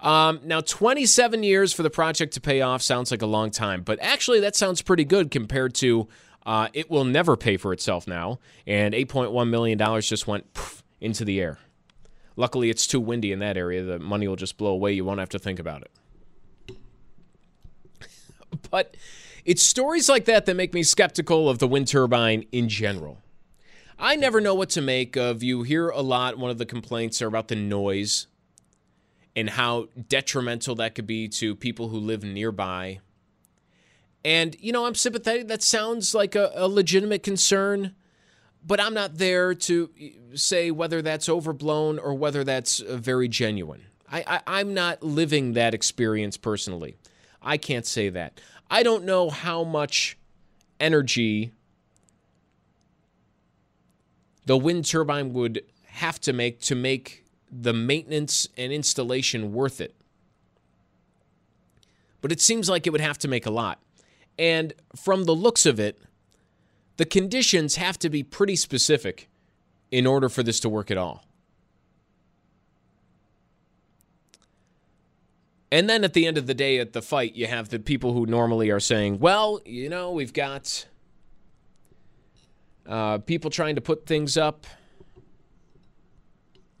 Um, 0.00 0.40
now, 0.44 0.60
27 0.60 1.42
years 1.42 1.72
for 1.72 1.82
the 1.82 1.90
project 1.90 2.34
to 2.34 2.40
pay 2.40 2.62
off 2.62 2.82
sounds 2.82 3.10
like 3.10 3.22
a 3.22 3.26
long 3.26 3.50
time, 3.50 3.82
but 3.82 3.98
actually, 4.00 4.40
that 4.40 4.56
sounds 4.56 4.80
pretty 4.80 5.04
good 5.04 5.30
compared 5.30 5.74
to 5.76 6.08
uh, 6.46 6.68
it 6.72 6.90
will 6.90 7.04
never 7.04 7.36
pay 7.36 7.56
for 7.56 7.72
itself 7.72 8.06
now, 8.06 8.38
and 8.66 8.94
$8.1 8.94 9.50
million 9.50 9.78
just 10.00 10.26
went 10.26 10.52
poof, 10.54 10.82
into 11.00 11.24
the 11.24 11.40
air. 11.40 11.58
Luckily, 12.36 12.70
it's 12.70 12.86
too 12.86 13.00
windy 13.00 13.32
in 13.32 13.40
that 13.40 13.58
area. 13.58 13.82
The 13.82 13.98
money 13.98 14.26
will 14.26 14.36
just 14.36 14.56
blow 14.56 14.70
away. 14.70 14.92
You 14.92 15.04
won't 15.04 15.20
have 15.20 15.28
to 15.30 15.38
think 15.38 15.58
about 15.58 15.82
it. 15.82 15.90
But 18.70 18.96
it's 19.44 19.62
stories 19.62 20.08
like 20.08 20.24
that 20.26 20.46
that 20.46 20.54
make 20.54 20.74
me 20.74 20.82
skeptical 20.82 21.48
of 21.48 21.58
the 21.58 21.68
wind 21.68 21.88
turbine 21.88 22.44
in 22.52 22.68
general. 22.68 23.18
I 23.98 24.16
never 24.16 24.40
know 24.40 24.54
what 24.54 24.70
to 24.70 24.80
make 24.80 25.16
of. 25.16 25.42
You 25.42 25.62
hear 25.62 25.88
a 25.88 26.00
lot, 26.00 26.38
one 26.38 26.50
of 26.50 26.58
the 26.58 26.66
complaints 26.66 27.20
are 27.20 27.26
about 27.26 27.48
the 27.48 27.56
noise 27.56 28.26
and 29.36 29.50
how 29.50 29.88
detrimental 30.08 30.74
that 30.76 30.94
could 30.94 31.06
be 31.06 31.28
to 31.28 31.54
people 31.54 31.88
who 31.88 31.98
live 31.98 32.24
nearby. 32.24 33.00
And, 34.24 34.56
you 34.60 34.72
know, 34.72 34.86
I'm 34.86 34.94
sympathetic. 34.94 35.48
That 35.48 35.62
sounds 35.62 36.14
like 36.14 36.34
a, 36.34 36.50
a 36.54 36.68
legitimate 36.68 37.22
concern, 37.22 37.94
but 38.66 38.80
I'm 38.80 38.94
not 38.94 39.18
there 39.18 39.54
to 39.54 39.90
say 40.34 40.70
whether 40.70 41.00
that's 41.00 41.28
overblown 41.28 41.98
or 41.98 42.14
whether 42.14 42.44
that's 42.44 42.80
uh, 42.80 42.96
very 42.96 43.28
genuine. 43.28 43.86
I, 44.10 44.24
I, 44.26 44.40
I'm 44.58 44.74
not 44.74 45.02
living 45.02 45.52
that 45.54 45.74
experience 45.74 46.36
personally. 46.36 46.96
I 47.40 47.56
can't 47.56 47.86
say 47.86 48.08
that. 48.10 48.40
I 48.70 48.82
don't 48.82 49.04
know 49.04 49.30
how 49.30 49.64
much 49.64 50.16
energy 50.78 51.52
the 54.46 54.56
wind 54.56 54.84
turbine 54.84 55.32
would 55.32 55.62
have 55.86 56.20
to 56.20 56.32
make 56.32 56.60
to 56.62 56.74
make 56.74 57.24
the 57.50 57.72
maintenance 57.72 58.48
and 58.56 58.72
installation 58.72 59.52
worth 59.52 59.80
it. 59.80 59.94
But 62.20 62.32
it 62.32 62.40
seems 62.40 62.68
like 62.68 62.86
it 62.86 62.90
would 62.90 63.00
have 63.00 63.18
to 63.18 63.28
make 63.28 63.46
a 63.46 63.50
lot. 63.50 63.80
And 64.38 64.72
from 64.94 65.24
the 65.24 65.34
looks 65.34 65.66
of 65.66 65.80
it, 65.80 66.00
the 66.96 67.04
conditions 67.04 67.76
have 67.76 67.98
to 67.98 68.08
be 68.08 68.22
pretty 68.22 68.56
specific 68.56 69.28
in 69.90 70.06
order 70.06 70.28
for 70.28 70.42
this 70.42 70.60
to 70.60 70.68
work 70.68 70.90
at 70.90 70.96
all. 70.96 71.24
And 75.72 75.88
then 75.88 76.02
at 76.02 76.14
the 76.14 76.26
end 76.26 76.36
of 76.36 76.46
the 76.46 76.54
day, 76.54 76.78
at 76.78 76.92
the 76.92 77.02
fight, 77.02 77.36
you 77.36 77.46
have 77.46 77.68
the 77.68 77.78
people 77.78 78.12
who 78.12 78.26
normally 78.26 78.70
are 78.70 78.80
saying, 78.80 79.20
well, 79.20 79.60
you 79.64 79.88
know, 79.88 80.10
we've 80.10 80.32
got 80.32 80.86
uh, 82.86 83.18
people 83.18 83.50
trying 83.50 83.76
to 83.76 83.80
put 83.80 84.06
things 84.06 84.36
up 84.36 84.66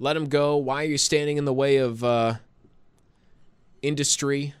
let 0.00 0.14
them 0.14 0.28
go. 0.28 0.56
Why 0.56 0.82
are 0.82 0.86
you 0.86 0.98
standing 0.98 1.36
in 1.36 1.44
the 1.44 1.52
way 1.52 1.76
of 1.76 2.02
uh, 2.02 2.34
industry? 3.82 4.54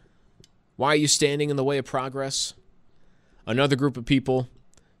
Why 0.76 0.88
are 0.88 0.96
you 0.96 1.08
standing 1.08 1.48
in 1.48 1.56
the 1.56 1.64
way 1.64 1.78
of 1.78 1.86
progress? 1.86 2.52
Another 3.46 3.74
group 3.74 3.96
of 3.96 4.04
people 4.04 4.48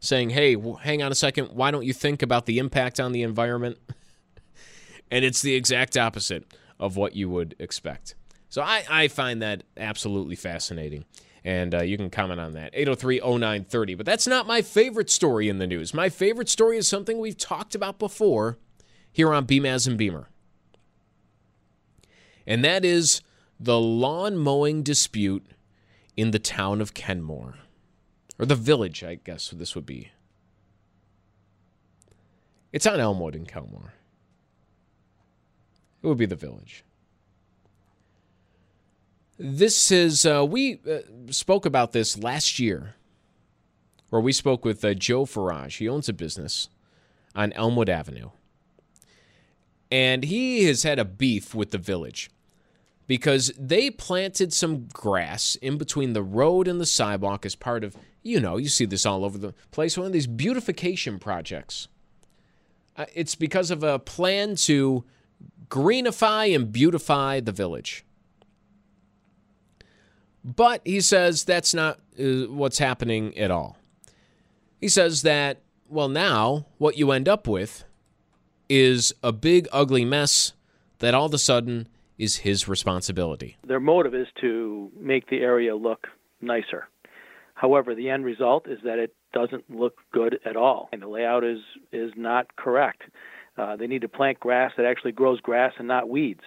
saying, 0.00 0.30
hey, 0.30 0.56
hang 0.80 1.02
on 1.02 1.12
a 1.12 1.14
second. 1.14 1.50
Why 1.52 1.70
don't 1.70 1.84
you 1.84 1.92
think 1.92 2.22
about 2.22 2.46
the 2.46 2.58
impact 2.58 2.98
on 2.98 3.12
the 3.12 3.22
environment? 3.22 3.76
and 5.10 5.26
it's 5.26 5.42
the 5.42 5.54
exact 5.54 5.96
opposite 5.98 6.50
of 6.78 6.96
what 6.96 7.14
you 7.14 7.28
would 7.28 7.54
expect. 7.58 8.14
So 8.50 8.62
I, 8.62 8.84
I 8.90 9.08
find 9.08 9.40
that 9.40 9.62
absolutely 9.76 10.36
fascinating. 10.36 11.06
And 11.44 11.74
uh, 11.74 11.82
you 11.82 11.96
can 11.96 12.10
comment 12.10 12.40
on 12.40 12.52
that. 12.52 12.70
803 12.74 13.20
0930. 13.20 13.94
But 13.94 14.04
that's 14.04 14.26
not 14.26 14.46
my 14.46 14.60
favorite 14.60 15.08
story 15.08 15.48
in 15.48 15.58
the 15.58 15.66
news. 15.66 15.94
My 15.94 16.10
favorite 16.10 16.48
story 16.50 16.76
is 16.76 16.86
something 16.86 17.18
we've 17.18 17.38
talked 17.38 17.74
about 17.74 17.98
before 17.98 18.58
here 19.10 19.32
on 19.32 19.46
Beamaz 19.46 19.86
and 19.86 19.96
Beamer. 19.96 20.28
And 22.46 22.64
that 22.64 22.84
is 22.84 23.22
the 23.58 23.78
lawn 23.78 24.36
mowing 24.36 24.82
dispute 24.82 25.46
in 26.16 26.32
the 26.32 26.38
town 26.38 26.80
of 26.80 26.92
Kenmore. 26.92 27.54
Or 28.38 28.46
the 28.46 28.56
village, 28.56 29.04
I 29.04 29.14
guess 29.14 29.50
this 29.50 29.74
would 29.74 29.86
be. 29.86 30.10
It's 32.72 32.86
on 32.86 33.00
Elmwood 33.00 33.36
in 33.36 33.46
Kenmore. 33.46 33.94
It 36.02 36.06
would 36.06 36.18
be 36.18 36.26
the 36.26 36.36
village. 36.36 36.84
This 39.42 39.90
is, 39.90 40.26
uh, 40.26 40.44
we 40.46 40.80
uh, 40.88 40.98
spoke 41.30 41.64
about 41.64 41.92
this 41.92 42.18
last 42.18 42.58
year, 42.58 42.94
where 44.10 44.20
we 44.20 44.32
spoke 44.32 44.66
with 44.66 44.84
uh, 44.84 44.92
Joe 44.92 45.24
Farage. 45.24 45.78
He 45.78 45.88
owns 45.88 46.10
a 46.10 46.12
business 46.12 46.68
on 47.34 47.52
Elmwood 47.54 47.88
Avenue 47.88 48.30
and 49.90 50.24
he 50.24 50.64
has 50.64 50.82
had 50.82 50.98
a 50.98 51.04
beef 51.04 51.54
with 51.54 51.70
the 51.70 51.78
village 51.78 52.30
because 53.06 53.52
they 53.58 53.90
planted 53.90 54.52
some 54.52 54.86
grass 54.92 55.56
in 55.56 55.78
between 55.78 56.12
the 56.12 56.22
road 56.22 56.68
and 56.68 56.80
the 56.80 56.86
sidewalk 56.86 57.44
as 57.44 57.56
part 57.56 57.82
of, 57.82 57.96
you 58.22 58.38
know, 58.38 58.56
you 58.56 58.68
see 58.68 58.84
this 58.84 59.04
all 59.04 59.24
over 59.24 59.36
the 59.36 59.52
place, 59.72 59.96
one 59.98 60.06
of 60.06 60.12
these 60.12 60.28
beautification 60.28 61.18
projects. 61.18 61.88
Uh, 62.96 63.06
it's 63.14 63.34
because 63.34 63.70
of 63.70 63.82
a 63.82 63.98
plan 63.98 64.54
to 64.54 65.04
greenify 65.68 66.54
and 66.54 66.70
beautify 66.70 67.40
the 67.40 67.52
village. 67.52 68.04
But 70.44 70.80
he 70.84 71.00
says 71.00 71.44
that's 71.44 71.74
not 71.74 71.98
uh, 72.18 72.48
what's 72.48 72.78
happening 72.78 73.36
at 73.36 73.50
all. 73.50 73.76
He 74.80 74.88
says 74.88 75.22
that, 75.22 75.60
well, 75.88 76.08
now 76.08 76.66
what 76.78 76.96
you 76.96 77.10
end 77.10 77.28
up 77.28 77.46
with 77.46 77.84
is 78.68 79.12
a 79.22 79.32
big, 79.32 79.68
ugly 79.72 80.04
mess 80.04 80.54
that 81.00 81.14
all 81.14 81.26
of 81.26 81.34
a 81.34 81.38
sudden 81.38 81.88
is 82.18 82.36
his 82.36 82.68
responsibility. 82.68 83.56
Their 83.66 83.80
motive 83.80 84.14
is 84.14 84.28
to 84.40 84.90
make 84.98 85.28
the 85.28 85.38
area 85.38 85.74
look 85.74 86.06
nicer. 86.40 86.88
However, 87.54 87.94
the 87.94 88.08
end 88.08 88.24
result 88.24 88.68
is 88.68 88.78
that 88.84 88.98
it 88.98 89.14
doesn't 89.32 89.64
look 89.70 89.98
good 90.12 90.38
at 90.44 90.56
all, 90.56 90.88
and 90.92 91.02
the 91.02 91.08
layout 91.08 91.44
is 91.44 91.58
is 91.92 92.10
not 92.16 92.56
correct. 92.56 93.02
Uh, 93.58 93.76
they 93.76 93.86
need 93.86 94.00
to 94.00 94.08
plant 94.08 94.40
grass 94.40 94.72
that 94.76 94.86
actually 94.86 95.12
grows 95.12 95.40
grass 95.40 95.72
and 95.78 95.86
not 95.86 96.08
weeds. 96.08 96.40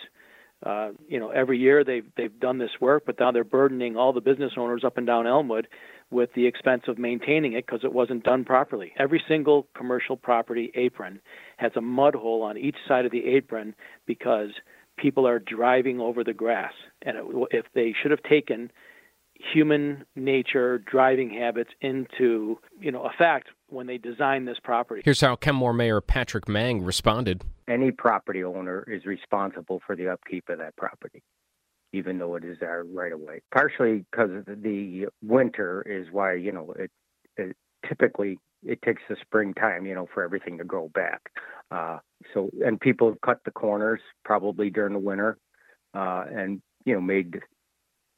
Uh, 0.66 0.92
you 1.08 1.20
know, 1.20 1.30
every 1.30 1.58
year 1.58 1.84
they've 1.84 2.06
they've 2.16 2.40
done 2.40 2.58
this 2.58 2.72
work, 2.80 3.04
but 3.06 3.20
now 3.20 3.32
they're 3.32 3.44
burdening 3.44 3.98
all 3.98 4.14
the 4.14 4.22
business 4.22 4.54
owners 4.58 4.84
up 4.86 4.98
and 4.98 5.06
down 5.06 5.28
Elmwood 5.28 5.68
with 6.10 6.30
the 6.36 6.46
expense 6.46 6.84
of 6.88 6.98
maintaining 6.98 7.54
it 7.54 7.66
because 7.66 7.84
it 7.84 7.92
wasn't 7.92 8.24
done 8.24 8.46
properly. 8.46 8.94
Every 8.98 9.22
single 9.28 9.68
commercial 9.76 10.16
property 10.16 10.72
apron 10.76 11.20
has 11.58 11.72
a 11.76 11.82
mud 11.82 12.16
hole 12.16 12.44
on 12.44 12.58
each 12.58 12.78
side 12.88 13.06
of 13.06 13.12
the 13.12 13.26
apron 13.26 13.76
because 14.06 14.52
people 14.98 15.28
are 15.28 15.40
driving 15.40 16.00
over 16.00 16.24
the 16.24 16.34
grass. 16.34 16.74
And 17.02 17.18
it, 17.18 17.26
if 17.52 17.66
they 17.74 17.94
should 18.02 18.12
have 18.12 18.24
taken 18.24 18.72
human 19.54 20.06
nature 20.16 20.78
driving 20.78 21.30
habits 21.30 21.72
into 21.82 22.60
you 22.80 22.92
know 22.92 23.04
effect 23.04 23.50
when 23.74 23.88
they 23.88 23.98
designed 23.98 24.48
this 24.48 24.58
property. 24.64 25.02
Here's 25.04 25.22
how 25.22 25.36
Kenmore 25.36 25.74
Mayor 25.74 26.02
Patrick 26.02 26.48
Mang 26.48 26.84
responded. 26.84 27.44
Any 27.68 27.92
property 27.92 28.44
owner 28.44 28.84
is 28.88 29.06
responsible 29.06 29.82
for 29.86 29.96
the 29.96 30.10
upkeep 30.10 30.50
of 30.50 30.60
that 30.60 30.76
property 30.76 31.24
even 31.94 32.18
though 32.18 32.36
it 32.36 32.44
is 32.44 32.58
our 32.62 32.84
right 32.84 33.14
of 33.14 33.20
way. 33.20 33.42
Partially 33.54 34.04
because 34.12 34.44
the 34.48 35.06
winter 35.22 35.84
is 35.88 36.12
why 36.12 36.34
you 36.34 36.52
know 36.52 36.74
it, 36.78 36.92
it 37.38 37.56
typically 37.88 38.38
it 38.66 38.82
takes 38.82 39.02
the 39.08 39.16
springtime, 39.22 39.86
you 39.86 39.94
know, 39.94 40.08
for 40.14 40.24
everything 40.24 40.58
to 40.58 40.64
grow 40.64 40.90
back. 40.90 41.22
Uh, 41.72 42.00
so 42.34 42.50
and 42.66 42.80
people 42.80 43.16
cut 43.24 43.40
the 43.46 43.52
corners 43.52 44.00
probably 44.26 44.70
during 44.70 44.94
the 44.94 45.00
winter, 45.00 45.38
uh, 45.94 46.26
and 46.30 46.62
you 46.86 46.94
know 46.94 47.02
made 47.02 47.40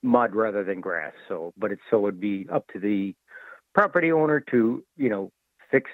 mud 0.02 0.34
rather 0.34 0.64
than 0.64 0.82
grass. 0.82 1.14
So, 1.28 1.54
but 1.58 1.72
it's 1.72 1.82
so 1.90 2.08
it'd 2.08 2.20
be 2.20 2.48
up 2.52 2.66
to 2.74 2.80
the 2.80 3.14
property 3.74 4.12
owner 4.12 4.40
to 4.52 4.84
you 4.98 5.10
know 5.10 5.32
fix 5.72 5.90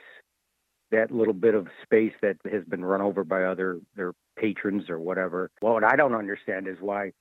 that 0.92 1.12
little 1.12 1.34
bit 1.34 1.56
of 1.56 1.68
space 1.84 2.14
that 2.22 2.38
has 2.52 2.64
been 2.66 2.84
run 2.84 3.02
over 3.02 3.24
by 3.24 3.44
other 3.44 3.80
their 3.96 4.14
patrons 4.38 4.90
or 4.90 5.00
whatever. 5.00 5.50
Well, 5.62 5.74
what 5.74 5.84
I 5.84 5.96
don't 5.96 6.14
understand 6.14 6.68
is 6.68 6.78
why 6.80 7.12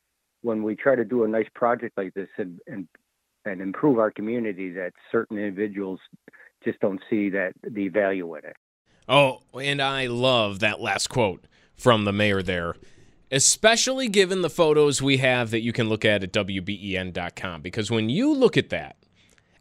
when 0.42 0.62
we 0.62 0.74
try 0.74 0.96
to 0.96 1.04
do 1.04 1.24
a 1.24 1.28
nice 1.28 1.48
project 1.54 1.96
like 1.96 2.14
this 2.14 2.28
and 2.36 2.58
and, 2.66 2.88
and 3.44 3.60
improve 3.60 3.98
our 3.98 4.10
community 4.10 4.70
that 4.72 4.92
certain 5.10 5.38
individuals 5.38 6.00
just 6.64 6.80
don't 6.80 7.00
see 7.08 7.30
that 7.30 7.52
the 7.62 7.88
value 7.88 8.34
in 8.34 8.44
it. 8.44 8.56
Oh, 9.08 9.40
and 9.60 9.80
I 9.80 10.06
love 10.06 10.60
that 10.60 10.80
last 10.80 11.08
quote 11.08 11.46
from 11.74 12.04
the 12.04 12.12
mayor 12.12 12.42
there, 12.42 12.74
especially 13.30 14.08
given 14.08 14.42
the 14.42 14.50
photos 14.50 15.00
we 15.00 15.16
have 15.16 15.50
that 15.50 15.60
you 15.60 15.72
can 15.72 15.88
look 15.88 16.04
at 16.04 16.22
at 16.22 16.32
WBEN.com. 16.32 17.62
Because 17.62 17.90
when 17.90 18.08
you 18.08 18.32
look 18.32 18.56
at 18.56 18.68
that 18.68 18.96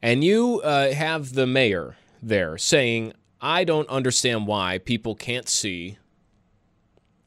and 0.01 0.23
you 0.23 0.61
uh, 0.61 0.91
have 0.91 1.33
the 1.33 1.47
mayor 1.47 1.95
there 2.21 2.57
saying, 2.57 3.13
I 3.41 3.63
don't 3.63 3.89
understand 3.89 4.47
why 4.47 4.77
people 4.79 5.15
can't 5.15 5.47
see. 5.47 5.97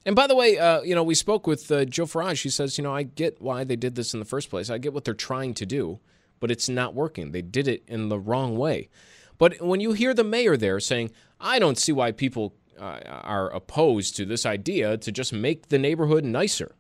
And 0.05 0.17
by 0.17 0.27
the 0.27 0.35
way, 0.35 0.59
uh, 0.59 0.83
you 0.83 0.95
know, 0.95 1.03
we 1.03 1.15
spoke 1.15 1.47
with 1.47 1.71
uh, 1.71 1.85
Joe 1.85 2.07
Farage. 2.07 2.43
He 2.43 2.51
says, 2.51 2.77
you 2.77 2.85
know, 2.85 2.95
I 2.95 3.05
get 3.05 3.41
why 3.41 3.65
they 3.65 3.77
did 3.77 3.95
this 3.95 4.13
in 4.13 4.21
the 4.21 4.27
first 4.27 4.51
place. 4.51 4.69
I 4.69 4.79
get 4.79 4.93
what 4.93 5.05
they're 5.05 5.15
trying 5.15 5.55
to 5.55 5.67
do, 5.67 6.01
but 6.41 6.51
it's 6.51 6.69
not 6.69 6.95
working. 6.95 7.31
They 7.31 7.43
did 7.43 7.69
it 7.69 7.83
in 7.87 8.09
the 8.09 8.19
wrong 8.19 8.57
way. 8.57 8.89
But 9.39 9.61
when 9.61 9.81
you 9.81 9.93
hear 9.93 10.13
the 10.13 10.25
mayor 10.25 10.57
there 10.57 10.81
saying, 10.81 11.11
I 11.41 11.59
don't 11.59 11.79
see 11.79 11.93
why 11.93 12.13
people 12.13 12.55
uh, 12.79 13.01
are 13.23 13.51
opposed 13.51 14.17
to 14.17 14.25
this 14.25 14.45
idea 14.45 14.97
to 14.99 15.13
just 15.13 15.33
make 15.33 15.69
the 15.69 15.79
neighborhood 15.79 16.25
nicer. 16.25 16.75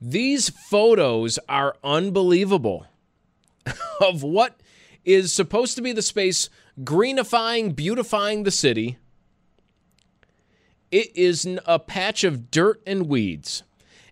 These 0.00 0.48
photos 0.48 1.38
are 1.48 1.76
unbelievable 1.84 2.86
of 4.00 4.22
what 4.22 4.59
is 5.04 5.32
supposed 5.32 5.76
to 5.76 5.82
be 5.82 5.92
the 5.92 6.02
space 6.02 6.50
greenifying, 6.80 7.74
beautifying 7.74 8.42
the 8.42 8.50
city. 8.50 8.98
It 10.90 11.16
is 11.16 11.46
a 11.66 11.78
patch 11.78 12.24
of 12.24 12.50
dirt 12.50 12.82
and 12.86 13.06
weeds. 13.06 13.62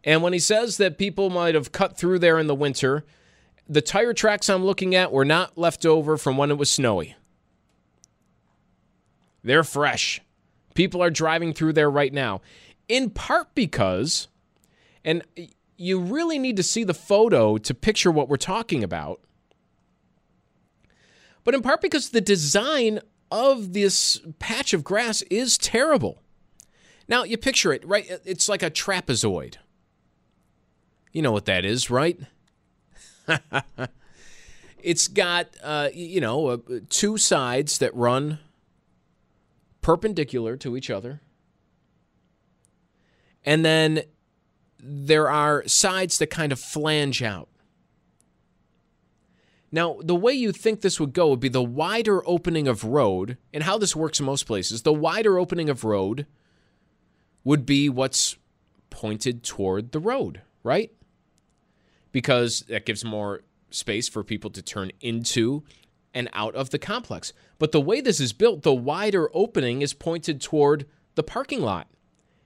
And 0.05 0.23
when 0.23 0.33
he 0.33 0.39
says 0.39 0.77
that 0.77 0.99
people 0.99 1.29
might 1.29 1.55
have 1.55 1.73
cut 1.73 1.99
through 1.99 2.21
there 2.21 2.39
in 2.39 2.47
the 2.47 2.55
winter, 2.55 3.05
the 3.69 3.83
tire 3.83 4.15
tracks 4.15 4.49
I'm 4.49 4.65
looking 4.65 4.95
at 4.95 5.13
were 5.13 5.25
not 5.25 5.59
left 5.59 5.85
over 5.85 6.17
from 6.17 6.37
when 6.37 6.51
it 6.51 6.57
was 6.57 6.71
snowy. 6.71 7.17
They're 9.43 9.65
fresh. 9.65 10.21
People 10.75 11.03
are 11.03 11.11
driving 11.11 11.53
through 11.53 11.73
there 11.75 11.91
right 11.91 12.13
now, 12.13 12.41
in 12.89 13.11
part 13.11 13.55
because, 13.55 14.29
and 15.05 15.23
you 15.77 16.01
really 16.01 16.39
need 16.39 16.57
to 16.57 16.63
see 16.63 16.85
the 16.85 16.95
photo 16.95 17.59
to 17.59 17.75
picture 17.75 18.11
what 18.11 18.29
we're 18.29 18.37
talking 18.37 18.85
about, 18.85 19.21
but 21.49 21.55
in 21.55 21.63
part 21.63 21.81
because 21.81 22.11
the 22.11 22.21
design 22.21 23.01
of 23.31 23.73
this 23.73 24.21
patch 24.39 24.75
of 24.75 24.85
grass 24.85 25.23
is 25.31 25.57
terrible. 25.57 26.21
Now, 27.09 27.23
you 27.23 27.39
picture 27.39 27.73
it, 27.73 27.89
right? 27.89 28.07
It's 28.27 28.51
like 28.51 28.63
a 28.63 28.71
trapezoid. 28.71 29.55
You 31.11 31.23
know 31.23 31.33
what 31.33 31.47
that 31.47 31.65
is, 31.65 31.89
right? 31.89 32.21
it's 34.83 35.09
got, 35.09 35.47
uh, 35.63 35.89
you 35.95 36.21
know, 36.21 36.49
uh, 36.49 36.59
two 36.91 37.17
sides 37.17 37.79
that 37.79 37.95
run 37.95 38.41
perpendicular 39.81 40.55
to 40.59 40.77
each 40.77 40.91
other. 40.91 41.23
And 43.43 43.65
then 43.65 44.03
there 44.79 45.31
are 45.31 45.67
sides 45.67 46.19
that 46.19 46.29
kind 46.29 46.53
of 46.53 46.61
flange 46.61 47.23
out. 47.23 47.49
Now, 49.71 49.99
the 50.03 50.15
way 50.15 50.33
you 50.33 50.53
think 50.53 50.81
this 50.81 50.99
would 50.99 51.13
go 51.13 51.29
would 51.29 51.41
be 51.41 51.49
the 51.49 51.63
wider 51.63 52.27
opening 52.27 52.67
of 52.67 52.85
road, 52.85 53.37
and 53.53 53.65
how 53.65 53.77
this 53.77 53.95
works 53.95 54.19
in 54.19 54.27
most 54.27 54.45
places, 54.45 54.83
the 54.83 54.93
wider 54.93 55.39
opening 55.39 55.69
of 55.69 55.85
road 55.85 56.27
would 57.45 57.67
be 57.67 57.89
what's 57.89 58.37
pointed 58.91 59.43
toward 59.43 59.93
the 59.93 60.01
road, 60.01 60.41
right? 60.63 60.91
Because 62.13 62.61
that 62.69 62.87
gives 62.87 63.05
more 63.05 63.43
space 63.71 64.09
for 64.09 64.25
people 64.25 64.51
to 64.51 64.63
turn 64.63 64.91
into 65.01 65.65
and 66.15 66.31
out 66.33 66.55
of 66.55 66.71
the 66.71 66.79
complex. 66.79 67.35
But 67.59 67.73
the 67.73 67.81
way 67.81 68.01
this 68.01 68.21
is 68.21 68.33
built, 68.33 68.63
the 68.63 68.75
wider 68.75 69.29
opening 69.35 69.83
is 69.83 69.93
pointed 69.93 70.41
toward 70.41 70.87
the 71.15 71.23
parking 71.23 71.61
lot. 71.61 71.89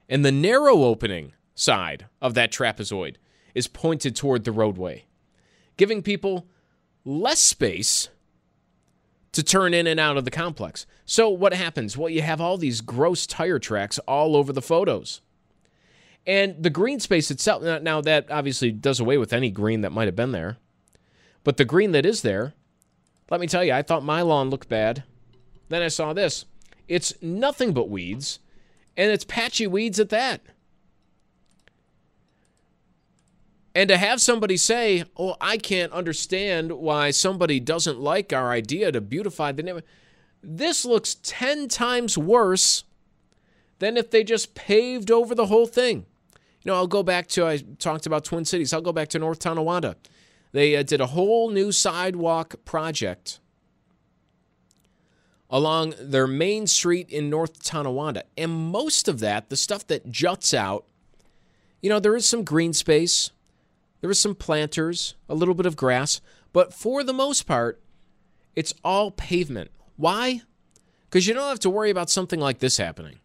And 0.09 0.25
the 0.25 0.33
narrow 0.33 0.83
opening 0.83 1.33
side 1.55 2.07
of 2.21 2.35
that 2.35 2.51
trapezoid 2.51 3.17
is 3.55 3.69
pointed 3.69 4.17
toward 4.17 4.45
the 4.45 4.53
roadway, 4.53 5.05
giving 5.77 6.03
people 6.03 6.49
less 7.05 7.41
space 7.41 8.09
to 9.33 9.43
turn 9.43 9.75
in 9.75 9.87
and 9.87 9.99
out 9.99 10.17
of 10.17 10.25
the 10.25 10.31
complex. 10.31 10.87
So 11.07 11.29
what 11.29 11.55
happens? 11.55 11.97
Well, 11.97 12.11
you 12.11 12.23
have 12.23 12.41
all 12.41 12.59
these 12.59 12.81
gross 12.81 13.27
tire 13.27 13.59
tracks 13.59 13.99
all 14.01 14.37
over 14.37 14.53
the 14.53 14.63
photos. 14.63 15.21
And 16.27 16.63
the 16.63 16.71
green 16.71 17.01
space 17.01 17.31
itself, 17.31 17.63
now 17.63 18.01
that 18.03 18.31
obviously 18.31 18.71
does 18.71 19.01
away 19.01 19.19
with 19.19 19.33
any 19.33 19.51
green 19.51 19.81
that 19.81 19.91
might 19.91 20.07
have 20.07 20.17
been 20.17 20.33
there. 20.33 20.59
But 21.45 21.57
the 21.57 21.65
green 21.65 21.93
that 21.93 22.07
is 22.07 22.23
there 22.23 22.55
let 23.33 23.41
me 23.41 23.47
tell 23.47 23.65
you, 23.65 23.73
I 23.73 23.81
thought 23.81 24.05
my 24.05 24.21
lawn 24.21 24.51
looked 24.51 24.69
bad. 24.69 25.05
Then 25.71 25.81
I 25.81 25.89
saw 25.89 26.13
this. 26.13 26.45
It's 26.87 27.15
nothing 27.23 27.73
but 27.73 27.89
weeds, 27.89 28.41
and 28.95 29.11
it's 29.11 29.25
patchy 29.25 29.67
weeds 29.67 29.99
at 29.99 30.11
that. 30.11 30.43
And 33.75 33.89
to 33.89 33.97
have 33.97 34.21
somebody 34.21 34.57
say, 34.57 35.05
"Oh, 35.17 35.37
I 35.41 35.57
can't 35.57 35.93
understand 35.93 36.73
why 36.73 37.11
somebody 37.11 37.59
doesn't 37.59 38.01
like 38.01 38.33
our 38.33 38.51
idea 38.51 38.93
to 38.93 39.01
beautify 39.01 39.53
the 39.53 39.63
neighborhood," 39.63 39.89
this 40.43 40.85
looks 40.85 41.17
ten 41.23 41.69
times 41.69 42.19
worse 42.19 42.85
than 43.79 43.97
if 43.97 44.11
they 44.11 44.25
just 44.25 44.55
paved 44.55 45.11
over 45.11 45.35
the 45.35 45.47
whole 45.47 45.67
thing. 45.67 46.07
You 46.63 46.71
know, 46.71 46.75
I'll 46.75 46.87
go 46.87 47.03
back 47.03 47.27
to 47.29 47.47
I 47.47 47.59
talked 47.79 48.07
about 48.07 48.25
Twin 48.25 48.45
Cities. 48.45 48.73
I'll 48.73 48.81
go 48.81 48.93
back 48.93 49.09
to 49.09 49.19
North 49.19 49.39
Tonawanda. 49.39 49.97
They 50.53 50.77
uh, 50.77 50.83
did 50.83 51.01
a 51.01 51.07
whole 51.07 51.51
new 51.51 51.73
sidewalk 51.73 52.65
project 52.65 53.41
along 55.51 55.95
their 55.99 56.27
main 56.27 56.67
street 56.67 57.11
in 57.11 57.29
North 57.29 57.63
Tonawanda. 57.63 58.25
And 58.39 58.51
most 58.51 59.09
of 59.09 59.21
that, 59.21 59.51
the 59.51 59.57
stuff 59.57 59.87
that 59.89 60.11
juts 60.11 60.55
out, 60.55 60.87
you 61.83 61.91
know, 61.91 62.01
there 62.01 62.17
is 62.17 62.27
some 62.27 62.45
green 62.45 62.73
space, 62.73 63.31
there 64.03 64.11
is 64.11 64.21
some 64.21 64.35
planters, 64.35 65.15
a 65.29 65.35
little 65.35 65.55
bit 65.55 65.65
of 65.65 65.77
grass, 65.77 66.21
but 66.53 66.75
for 66.75 67.03
the 67.03 67.13
most 67.13 67.45
part, 67.45 67.81
it's 68.55 68.75
all 68.85 69.13
pavement. 69.13 69.71
Why? 69.97 70.43
Because 71.09 71.27
you 71.27 71.35
don't 71.35 71.49
have 71.49 71.61
to 71.61 71.71
worry 71.71 71.89
about 71.89 72.11
something 72.11 72.41
like 72.41 72.59
this 72.59 72.77
happening. 72.77 73.21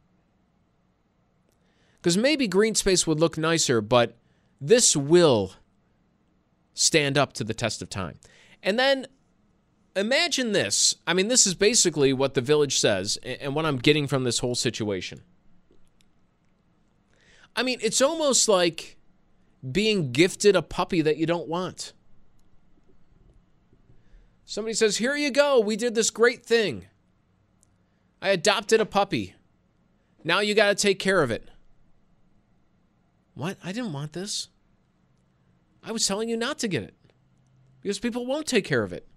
Because 2.00 2.16
maybe 2.16 2.48
green 2.48 2.76
space 2.76 3.08
would 3.08 3.20
look 3.20 3.40
nicer, 3.40 3.82
but 3.82 4.18
this 4.62 4.96
will 4.96 5.54
stand 6.76 7.18
up 7.18 7.34
to 7.34 7.44
the 7.44 7.56
test 7.56 7.82
of 7.82 7.90
time. 7.90 8.20
And 8.62 8.78
then 8.78 9.08
imagine 9.96 10.52
this. 10.52 10.96
I 11.08 11.16
mean, 11.16 11.28
this 11.28 11.48
is 11.48 11.56
basically 11.56 12.14
what 12.14 12.36
the 12.36 12.42
village 12.42 12.80
says 12.80 13.18
and 13.24 13.56
what 13.56 13.66
I'm 13.66 13.78
getting 13.78 14.06
from 14.06 14.26
this 14.26 14.40
whole 14.40 14.56
situation. 14.56 15.22
I 17.56 17.64
mean, 17.64 17.80
it's 17.82 18.00
almost 18.00 18.48
like 18.48 18.97
being 19.72 20.12
gifted 20.12 20.56
a 20.56 20.62
puppy 20.62 21.02
that 21.02 21.18
you 21.18 21.26
don't 21.26 21.48
want. 21.48 21.94
Somebody 24.46 24.74
says, 24.74 24.98
Here 24.98 25.16
you 25.16 25.32
go. 25.32 25.60
We 25.60 25.76
did 25.76 25.96
this 25.96 26.10
great 26.10 26.46
thing. 26.46 26.86
I 28.22 28.30
adopted 28.30 28.80
a 28.80 28.86
puppy. 28.86 29.36
Now 30.24 30.40
you 30.40 30.56
got 30.56 30.70
to 30.70 30.76
take 30.76 31.00
care 31.00 31.22
of 31.22 31.32
it. 31.32 31.50
What? 33.34 33.58
I 33.64 33.72
didn't 33.72 33.94
want 33.94 34.14
this. 34.14 34.50
I 35.84 35.92
was 35.92 36.08
telling 36.08 36.28
you 36.28 36.38
not 36.38 36.60
to 36.60 36.68
get 36.68 36.84
it 36.84 36.96
because 37.82 38.00
people 38.00 38.26
won't 38.26 38.48
take 38.48 38.66
care 38.66 38.84
of 38.84 38.92
it. 38.92 39.08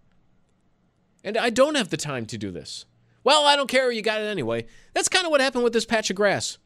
And 1.24 1.36
I 1.36 1.50
don't 1.50 1.74
have 1.74 1.88
the 1.90 1.96
time 1.96 2.26
to 2.26 2.38
do 2.38 2.50
this. 2.50 2.84
Well, 3.24 3.44
I 3.44 3.56
don't 3.56 3.68
care. 3.68 3.90
You 3.90 4.02
got 4.02 4.20
it 4.20 4.26
anyway. 4.26 4.66
That's 4.94 5.08
kind 5.08 5.24
of 5.24 5.30
what 5.30 5.40
happened 5.40 5.64
with 5.64 5.72
this 5.72 5.84
patch 5.84 6.10
of 6.10 6.16
grass. 6.16 6.58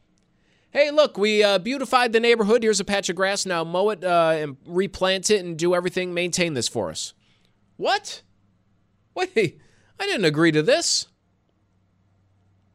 Hey, 0.71 0.91
look, 0.91 1.17
we 1.17 1.41
uh, 1.41 1.57
beautified 1.57 2.11
the 2.11 2.19
neighborhood. 2.19 2.63
Here's 2.63 2.79
a 2.79 2.85
patch 2.85 3.09
of 3.09 3.15
grass. 3.15 3.45
Now 3.45 3.63
mow 3.63 3.91
it 3.91 4.03
uh, 4.03 4.33
and 4.35 4.57
replant 4.65 5.29
it 5.29 5.45
and 5.45 5.57
do 5.57 5.73
everything. 5.73 6.13
Maintain 6.13 6.53
this 6.53 6.67
for 6.67 6.89
us. 6.89 7.13
What? 7.77 8.21
Wait, 9.15 9.59
I 9.99 10.05
didn't 10.05 10.25
agree 10.25 10.51
to 10.51 10.61
this. 10.61 11.07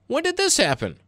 When 0.07 0.23
did 0.23 0.37
this 0.37 0.57
happen? 0.57 0.99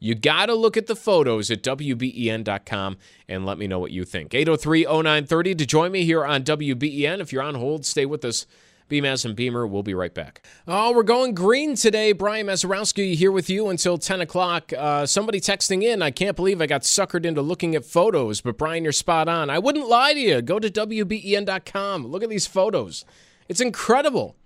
You 0.00 0.14
got 0.14 0.46
to 0.46 0.54
look 0.54 0.76
at 0.76 0.86
the 0.86 0.96
photos 0.96 1.50
at 1.50 1.62
WBEN.com 1.62 2.96
and 3.28 3.44
let 3.44 3.58
me 3.58 3.66
know 3.66 3.78
what 3.78 3.90
you 3.90 4.04
think. 4.04 4.32
803 4.32 4.84
0930 4.84 5.54
to 5.56 5.66
join 5.66 5.92
me 5.92 6.04
here 6.04 6.24
on 6.24 6.44
WBEN. 6.44 7.20
If 7.20 7.32
you're 7.32 7.42
on 7.42 7.56
hold, 7.56 7.84
stay 7.84 8.06
with 8.06 8.24
us. 8.24 8.46
Beamaz 8.88 9.24
and 9.24 9.36
Beamer, 9.36 9.66
we'll 9.66 9.82
be 9.82 9.94
right 9.94 10.14
back. 10.14 10.42
Oh, 10.66 10.94
we're 10.94 11.02
going 11.02 11.34
green 11.34 11.74
today. 11.74 12.12
Brian 12.12 12.46
Mazarowski 12.46 13.14
here 13.14 13.30
with 13.30 13.50
you 13.50 13.68
until 13.68 13.98
10 13.98 14.20
o'clock. 14.20 14.72
Uh, 14.76 15.04
somebody 15.04 15.40
texting 15.40 15.82
in, 15.82 16.00
I 16.00 16.10
can't 16.10 16.36
believe 16.36 16.62
I 16.62 16.66
got 16.66 16.82
suckered 16.82 17.26
into 17.26 17.42
looking 17.42 17.74
at 17.74 17.84
photos, 17.84 18.40
but 18.40 18.56
Brian, 18.56 18.84
you're 18.84 18.92
spot 18.92 19.28
on. 19.28 19.50
I 19.50 19.58
wouldn't 19.58 19.88
lie 19.88 20.14
to 20.14 20.20
you. 20.20 20.40
Go 20.40 20.58
to 20.58 20.70
WBEN.com. 20.70 22.06
Look 22.06 22.22
at 22.22 22.30
these 22.30 22.46
photos. 22.46 23.04
It's 23.48 23.60
incredible. 23.60 24.36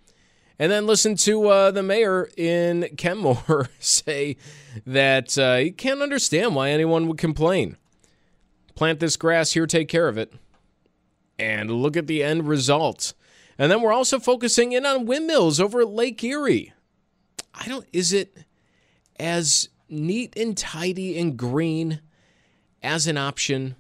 And 0.58 0.70
then 0.70 0.86
listen 0.86 1.16
to 1.16 1.48
uh, 1.48 1.70
the 1.70 1.82
mayor 1.82 2.28
in 2.36 2.88
Kenmore 2.96 3.68
say 3.78 4.36
that 4.86 5.36
uh, 5.38 5.56
he 5.56 5.70
can't 5.70 6.02
understand 6.02 6.54
why 6.54 6.70
anyone 6.70 7.08
would 7.08 7.18
complain. 7.18 7.76
Plant 8.74 9.00
this 9.00 9.16
grass 9.16 9.52
here, 9.52 9.66
take 9.66 9.88
care 9.88 10.08
of 10.08 10.18
it. 10.18 10.32
And 11.38 11.70
look 11.70 11.96
at 11.96 12.06
the 12.06 12.22
end 12.22 12.46
result. 12.46 13.14
And 13.58 13.70
then 13.70 13.82
we're 13.82 13.92
also 13.92 14.18
focusing 14.18 14.72
in 14.72 14.86
on 14.86 15.06
windmills 15.06 15.60
over 15.60 15.80
at 15.80 15.88
Lake 15.88 16.22
Erie. 16.24 16.72
I 17.54 17.68
don't, 17.68 17.86
is 17.92 18.12
it 18.12 18.36
as 19.18 19.68
neat 19.88 20.34
and 20.36 20.56
tidy 20.56 21.18
and 21.18 21.36
green 21.36 22.00
as 22.82 23.06
an 23.06 23.16
option 23.16 23.76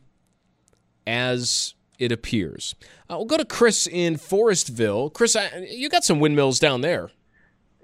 as 1.06 1.74
it 1.98 2.12
appears. 2.12 2.74
Uh, 3.10 3.16
we'll 3.16 3.24
go 3.24 3.36
to 3.36 3.44
Chris 3.44 3.86
in 3.86 4.16
Forestville. 4.16 5.12
Chris, 5.12 5.36
I, 5.36 5.66
you 5.70 5.88
got 5.88 6.04
some 6.04 6.20
windmills 6.20 6.58
down 6.58 6.80
there. 6.80 7.10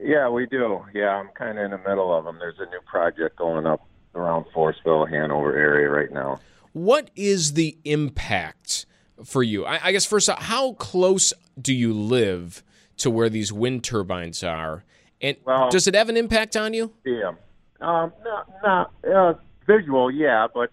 Yeah, 0.00 0.28
we 0.28 0.46
do. 0.46 0.84
Yeah, 0.94 1.16
I'm 1.16 1.28
kind 1.34 1.58
of 1.58 1.64
in 1.64 1.70
the 1.72 1.78
middle 1.78 2.16
of 2.16 2.24
them. 2.24 2.38
There's 2.38 2.58
a 2.58 2.66
new 2.66 2.80
project 2.86 3.36
going 3.36 3.66
up 3.66 3.80
around 4.14 4.46
Forestville, 4.54 5.08
Hanover 5.08 5.56
area 5.56 5.88
right 5.88 6.12
now. 6.12 6.40
What 6.72 7.10
is 7.16 7.54
the 7.54 7.78
impact 7.84 8.86
for 9.24 9.42
you? 9.42 9.64
I, 9.64 9.88
I 9.88 9.92
guess 9.92 10.04
first, 10.04 10.28
how 10.30 10.72
close 10.74 11.32
do 11.60 11.74
you 11.74 11.92
live 11.92 12.62
to 12.98 13.10
where 13.10 13.28
these 13.28 13.52
wind 13.52 13.84
turbines 13.84 14.42
are? 14.42 14.84
And 15.20 15.36
well, 15.44 15.70
does 15.70 15.86
it 15.86 15.94
have 15.94 16.08
an 16.08 16.16
impact 16.16 16.56
on 16.56 16.74
you? 16.74 16.92
Yeah, 17.04 17.32
um, 17.80 18.12
not 18.24 18.48
not 18.62 18.92
uh, 19.04 19.34
visual, 19.66 20.10
yeah, 20.10 20.46
but 20.52 20.70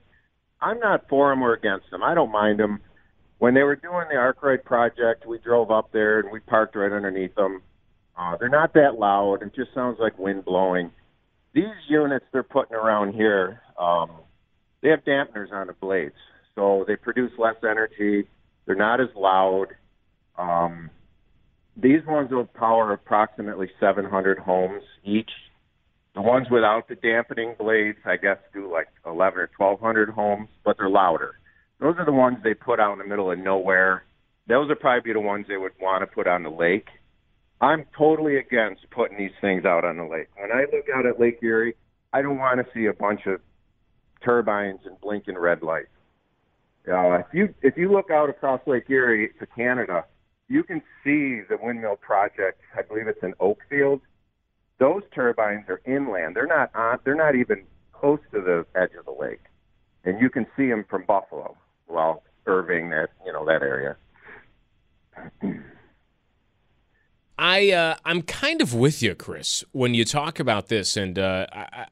I'm 0.62 0.80
not 0.80 1.10
for 1.10 1.32
them 1.32 1.42
or 1.42 1.54
against 1.54 1.90
them. 1.90 2.04
I 2.04 2.14
don't 2.14 2.32
mind 2.32 2.60
them 2.60 2.80
when 3.40 3.54
they 3.54 3.64
were 3.64 3.76
doing 3.76 4.06
the 4.10 4.16
Arkwright 4.16 4.64
project, 4.64 5.26
we 5.26 5.38
drove 5.40 5.72
up 5.72 5.92
there 5.92 6.20
and 6.20 6.32
we 6.32 6.40
parked 6.40 6.76
right 6.76 6.92
underneath 6.92 7.36
them. 7.36 7.62
Uh, 8.18 8.38
they're 8.38 8.50
not 8.50 8.74
that 8.74 8.98
loud. 8.98 9.42
It 9.42 9.54
just 9.54 9.74
sounds 9.74 9.98
like 10.00 10.18
wind 10.18 10.46
blowing. 10.46 10.92
These 11.54 11.66
units 11.90 12.26
they're 12.32 12.44
putting 12.44 12.76
around 12.76 13.14
here, 13.14 13.62
um, 13.80 14.10
they 14.82 14.90
have 14.90 15.04
dampeners 15.04 15.52
on 15.52 15.68
the 15.68 15.74
blades, 15.74 16.16
so 16.56 16.86
they 16.88 16.96
produce 16.96 17.32
less 17.38 17.56
energy. 17.64 18.28
They're 18.66 18.76
not 18.76 19.02
as 19.02 19.10
loud. 19.16 19.68
Um, 20.38 20.90
these 21.78 22.06
ones 22.08 22.32
will 22.32 22.46
power 22.46 22.92
approximately 22.94 23.70
700 23.80 24.40
homes 24.40 24.84
each. 25.04 25.32
The 26.16 26.22
ones 26.22 26.48
without 26.50 26.88
the 26.88 26.96
dampening 26.96 27.56
blades, 27.60 28.00
I 28.06 28.16
guess, 28.16 28.38
do 28.54 28.72
like 28.72 28.88
11 29.06 29.40
or 29.40 29.50
1200 29.58 30.10
homes, 30.10 30.48
but 30.64 30.78
they're 30.78 30.90
louder. 30.90 31.36
Those 31.80 31.96
are 31.98 32.06
the 32.06 32.14
ones 32.14 32.38
they 32.44 32.54
put 32.54 32.80
out 32.80 32.94
in 32.94 33.00
the 33.00 33.06
middle 33.06 33.32
of 33.32 33.38
nowhere. 33.38 34.04
Those 34.48 34.70
are 34.70 34.76
probably 34.76 35.12
the 35.12 35.20
ones 35.20 35.46
they 35.50 35.58
would 35.58 35.74
want 35.82 36.02
to 36.04 36.08
put 36.08 36.28
on 36.28 36.44
the 36.44 36.50
lake. 36.50 36.88
I'm 37.60 37.86
totally 37.98 38.38
against 38.38 38.90
putting 38.92 39.18
these 39.18 39.36
things 39.42 39.66
out 39.66 39.84
on 39.84 39.98
the 39.98 40.04
lake. 40.04 40.28
When 40.38 40.52
I 40.52 40.62
look 40.72 40.86
out 40.96 41.06
at 41.06 41.20
Lake 41.20 41.40
Erie, 41.42 41.76
I 42.14 42.22
don't 42.22 42.38
want 42.38 42.60
to 42.60 42.74
see 42.74 42.86
a 42.86 42.94
bunch 42.94 43.22
of 43.26 43.42
turbines 44.24 44.80
and 44.86 45.00
blinking 45.02 45.38
red 45.38 45.62
lights. 45.64 45.88
Uh, 46.88 47.20
if 47.20 47.26
you 47.34 47.54
if 47.62 47.78
you 47.78 47.92
look 47.92 48.12
out 48.12 48.30
across 48.30 48.62
Lake 48.68 48.90
Erie 48.90 49.30
to 49.40 49.46
Canada, 49.48 50.06
you 50.48 50.64
can 50.64 50.82
see 51.04 51.42
the 51.50 51.58
windmill 51.62 51.96
project. 51.96 52.62
I 52.78 52.82
believe 52.84 53.08
it's 53.08 53.24
in 53.24 53.34
Oakfield. 53.40 54.02
Those 54.78 55.04
turbines 55.14 55.66
are 55.70 55.82
inland. 55.86 56.36
They're 56.36 56.48
not 56.48 56.74
on. 56.76 57.00
They're 57.04 57.16
not 57.16 57.36
even 57.36 57.64
close 57.92 58.20
to 58.34 58.42
the 58.42 58.66
edge 58.80 58.92
of 59.00 59.06
the 59.06 59.12
lake, 59.12 59.42
and 60.04 60.20
you 60.20 60.30
can 60.30 60.46
see 60.56 60.68
them 60.70 60.86
from 60.90 61.06
Buffalo 61.06 61.58
well, 61.88 62.24
Irving, 62.46 62.90
that 62.92 63.10
you 63.26 63.34
know 63.34 63.46
that 63.46 63.62
area. 63.62 63.96
I 67.38 67.72
uh, 67.72 67.96
I'm 68.06 68.22
kind 68.22 68.62
of 68.62 68.74
with 68.74 69.02
you, 69.02 69.16
Chris, 69.16 69.64
when 69.72 69.94
you 69.94 70.06
talk 70.06 70.40
about 70.40 70.68
this, 70.68 70.98
and 70.98 71.18
uh, 71.20 71.48
I, 71.52 71.88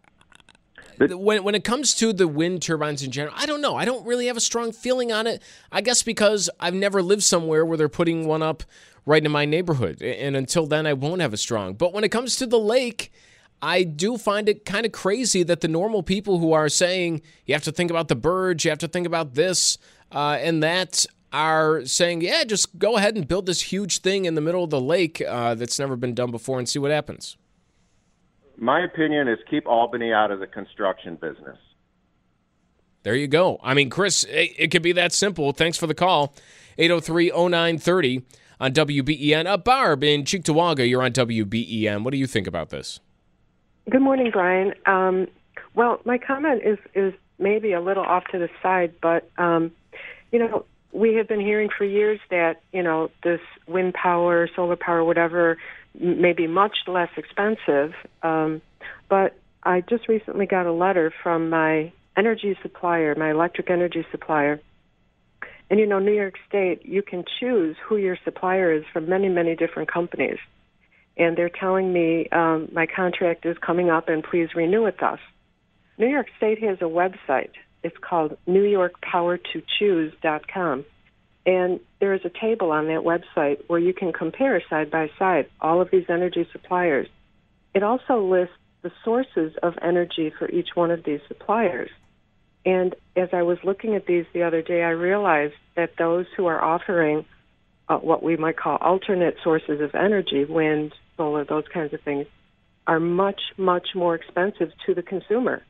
When 0.99 1.43
when 1.43 1.55
it 1.55 1.63
comes 1.63 1.93
to 1.95 2.13
the 2.13 2.27
wind 2.27 2.61
turbines 2.61 3.03
in 3.03 3.11
general, 3.11 3.33
I 3.37 3.45
don't 3.45 3.61
know. 3.61 3.75
I 3.75 3.85
don't 3.85 4.05
really 4.05 4.27
have 4.27 4.37
a 4.37 4.41
strong 4.41 4.71
feeling 4.71 5.11
on 5.11 5.27
it. 5.27 5.41
I 5.71 5.81
guess 5.81 6.03
because 6.03 6.49
I've 6.59 6.73
never 6.73 7.01
lived 7.01 7.23
somewhere 7.23 7.65
where 7.65 7.77
they're 7.77 7.89
putting 7.89 8.27
one 8.27 8.41
up 8.41 8.63
right 9.05 9.23
in 9.23 9.31
my 9.31 9.45
neighborhood, 9.45 10.01
and 10.01 10.35
until 10.35 10.65
then, 10.65 10.85
I 10.87 10.93
won't 10.93 11.21
have 11.21 11.33
a 11.33 11.37
strong. 11.37 11.73
But 11.73 11.93
when 11.93 12.03
it 12.03 12.09
comes 12.09 12.35
to 12.37 12.45
the 12.45 12.59
lake. 12.59 13.11
I 13.65 13.83
do 13.83 14.17
find 14.17 14.49
it 14.49 14.65
kind 14.65 14.85
of 14.85 14.91
crazy 14.91 15.41
that 15.43 15.61
the 15.61 15.69
normal 15.69 16.03
people 16.03 16.37
who 16.39 16.51
are 16.51 16.67
saying 16.67 17.21
you 17.45 17.53
have 17.53 17.63
to 17.63 17.71
think 17.71 17.89
about 17.91 18.09
the 18.09 18.15
birds, 18.15 18.65
you 18.65 18.71
have 18.71 18.79
to 18.79 18.89
think 18.89 19.07
about 19.07 19.35
this 19.35 19.77
uh, 20.11 20.37
and 20.41 20.61
that, 20.63 21.05
are 21.33 21.83
saying, 21.85 22.21
yeah, 22.21 22.43
just 22.43 22.77
go 22.77 22.95
ahead 22.95 23.15
and 23.15 23.27
build 23.27 23.47
this 23.47 23.59
huge 23.59 23.99
thing 23.99 24.25
in 24.25 24.35
the 24.35 24.41
middle 24.41 24.63
of 24.63 24.69
the 24.69 24.79
lake 24.79 25.21
uh, 25.27 25.55
that's 25.55 25.79
never 25.79 25.95
been 25.95 26.13
done 26.13 26.29
before 26.29 26.59
and 26.59 26.69
see 26.69 26.77
what 26.77 26.91
happens. 26.91 27.37
My 28.57 28.83
opinion 28.83 29.27
is 29.27 29.39
keep 29.49 29.67
Albany 29.67 30.11
out 30.11 30.31
of 30.31 30.39
the 30.39 30.47
construction 30.47 31.15
business. 31.15 31.57
There 33.03 33.15
you 33.15 33.27
go. 33.27 33.59
I 33.61 33.73
mean, 33.73 33.89
Chris, 33.89 34.23
it, 34.23 34.51
it 34.57 34.71
could 34.71 34.81
be 34.81 34.93
that 34.93 35.11
simple. 35.11 35.51
Thanks 35.51 35.77
for 35.77 35.87
the 35.87 35.93
call. 35.93 36.33
803 36.77 37.31
0930 37.31 38.23
on 38.59 38.71
WBEN. 38.71 39.45
Uh, 39.45 39.57
Barb 39.57 40.03
in 40.03 40.23
Cheektowaga, 40.23 40.87
you're 40.87 41.03
on 41.03 41.11
WBEN. 41.11 42.03
What 42.03 42.11
do 42.11 42.17
you 42.17 42.27
think 42.27 42.47
about 42.47 42.69
this? 42.69 42.99
Good 43.89 44.01
morning, 44.01 44.31
Brian. 44.31 44.73
Um, 44.85 45.27
well, 45.75 45.99
my 46.05 46.17
comment 46.17 46.61
is 46.63 46.77
is 46.95 47.13
maybe 47.37 47.73
a 47.73 47.81
little 47.81 48.03
off 48.03 48.23
to 48.31 48.39
the 48.39 48.49
side, 48.61 48.93
but 49.01 49.29
um, 49.37 49.71
you 50.31 50.39
know, 50.39 50.65
we 50.93 51.15
have 51.15 51.27
been 51.27 51.41
hearing 51.41 51.69
for 51.77 51.83
years 51.83 52.19
that 52.29 52.61
you 52.71 52.81
know 52.81 53.11
this 53.23 53.41
wind 53.67 53.93
power, 53.93 54.47
solar 54.55 54.77
power, 54.77 55.03
whatever, 55.03 55.57
may 55.99 56.33
be 56.33 56.47
much 56.47 56.77
less 56.87 57.09
expensive. 57.17 57.93
Um, 58.21 58.61
but 59.09 59.35
I 59.63 59.81
just 59.81 60.07
recently 60.07 60.45
got 60.45 60.65
a 60.65 60.73
letter 60.73 61.13
from 61.23 61.49
my 61.49 61.91
energy 62.17 62.57
supplier, 62.61 63.15
my 63.15 63.31
electric 63.31 63.69
energy 63.69 64.05
supplier. 64.11 64.59
And 65.69 65.79
you 65.79 65.87
know, 65.87 65.99
New 65.99 66.13
York 66.13 66.35
State, 66.47 66.85
you 66.85 67.01
can 67.01 67.23
choose 67.39 67.75
who 67.87 67.97
your 67.97 68.17
supplier 68.23 68.73
is 68.73 68.83
from 68.91 69.09
many, 69.09 69.29
many 69.29 69.55
different 69.55 69.91
companies 69.91 70.37
and 71.17 71.35
they're 71.37 71.49
telling 71.49 71.91
me 71.93 72.27
um, 72.31 72.69
my 72.71 72.87
contract 72.87 73.45
is 73.45 73.57
coming 73.59 73.89
up 73.89 74.09
and 74.09 74.23
please 74.23 74.49
renew 74.55 74.83
with 74.83 75.03
us. 75.03 75.19
New 75.97 76.07
York 76.07 76.27
State 76.37 76.63
has 76.63 76.77
a 76.81 76.85
website. 76.85 77.51
It's 77.83 77.97
called 77.97 78.37
NewYorkPowerToChoose.com. 78.47 80.85
And 81.45 81.79
there 81.99 82.13
is 82.13 82.21
a 82.23 82.29
table 82.29 82.71
on 82.71 82.87
that 82.87 83.01
website 83.01 83.59
where 83.67 83.79
you 83.79 83.93
can 83.93 84.13
compare 84.13 84.61
side 84.69 84.89
by 84.89 85.09
side 85.19 85.49
all 85.59 85.81
of 85.81 85.91
these 85.91 86.05
energy 86.09 86.47
suppliers. 86.51 87.07
It 87.73 87.83
also 87.83 88.23
lists 88.23 88.55
the 88.81 88.91
sources 89.03 89.53
of 89.61 89.73
energy 89.81 90.31
for 90.37 90.49
each 90.49 90.69
one 90.75 90.91
of 90.91 91.03
these 91.03 91.19
suppliers. 91.27 91.89
And 92.65 92.95
as 93.15 93.29
I 93.33 93.43
was 93.43 93.57
looking 93.63 93.95
at 93.95 94.05
these 94.05 94.25
the 94.33 94.43
other 94.43 94.61
day, 94.61 94.83
I 94.83 94.89
realized 94.89 95.55
that 95.75 95.97
those 95.97 96.25
who 96.37 96.45
are 96.45 96.63
offering 96.63 97.25
uh, 97.89 97.97
what 97.97 98.23
we 98.23 98.37
might 98.37 98.57
call 98.57 98.77
alternate 98.77 99.35
sources 99.43 99.81
of 99.81 99.95
energy, 99.95 100.45
wind, 100.45 100.93
solar, 101.17 101.43
those 101.43 101.65
kinds 101.73 101.93
of 101.93 102.01
things, 102.01 102.25
are 102.87 102.99
much, 102.99 103.41
much 103.57 103.89
more 103.95 104.15
expensive 104.15 104.69
to 104.85 104.93
the 104.93 105.01
consumer. 105.01 105.63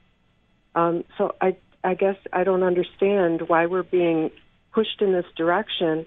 Um, 0.75 1.03
so 1.17 1.35
I, 1.41 1.57
I 1.83 1.95
guess 1.95 2.15
I 2.31 2.43
don't 2.43 2.63
understand 2.63 3.43
why 3.47 3.65
we're 3.65 3.83
being 3.83 4.31
pushed 4.73 5.01
in 5.01 5.13
this 5.13 5.25
direction 5.35 6.05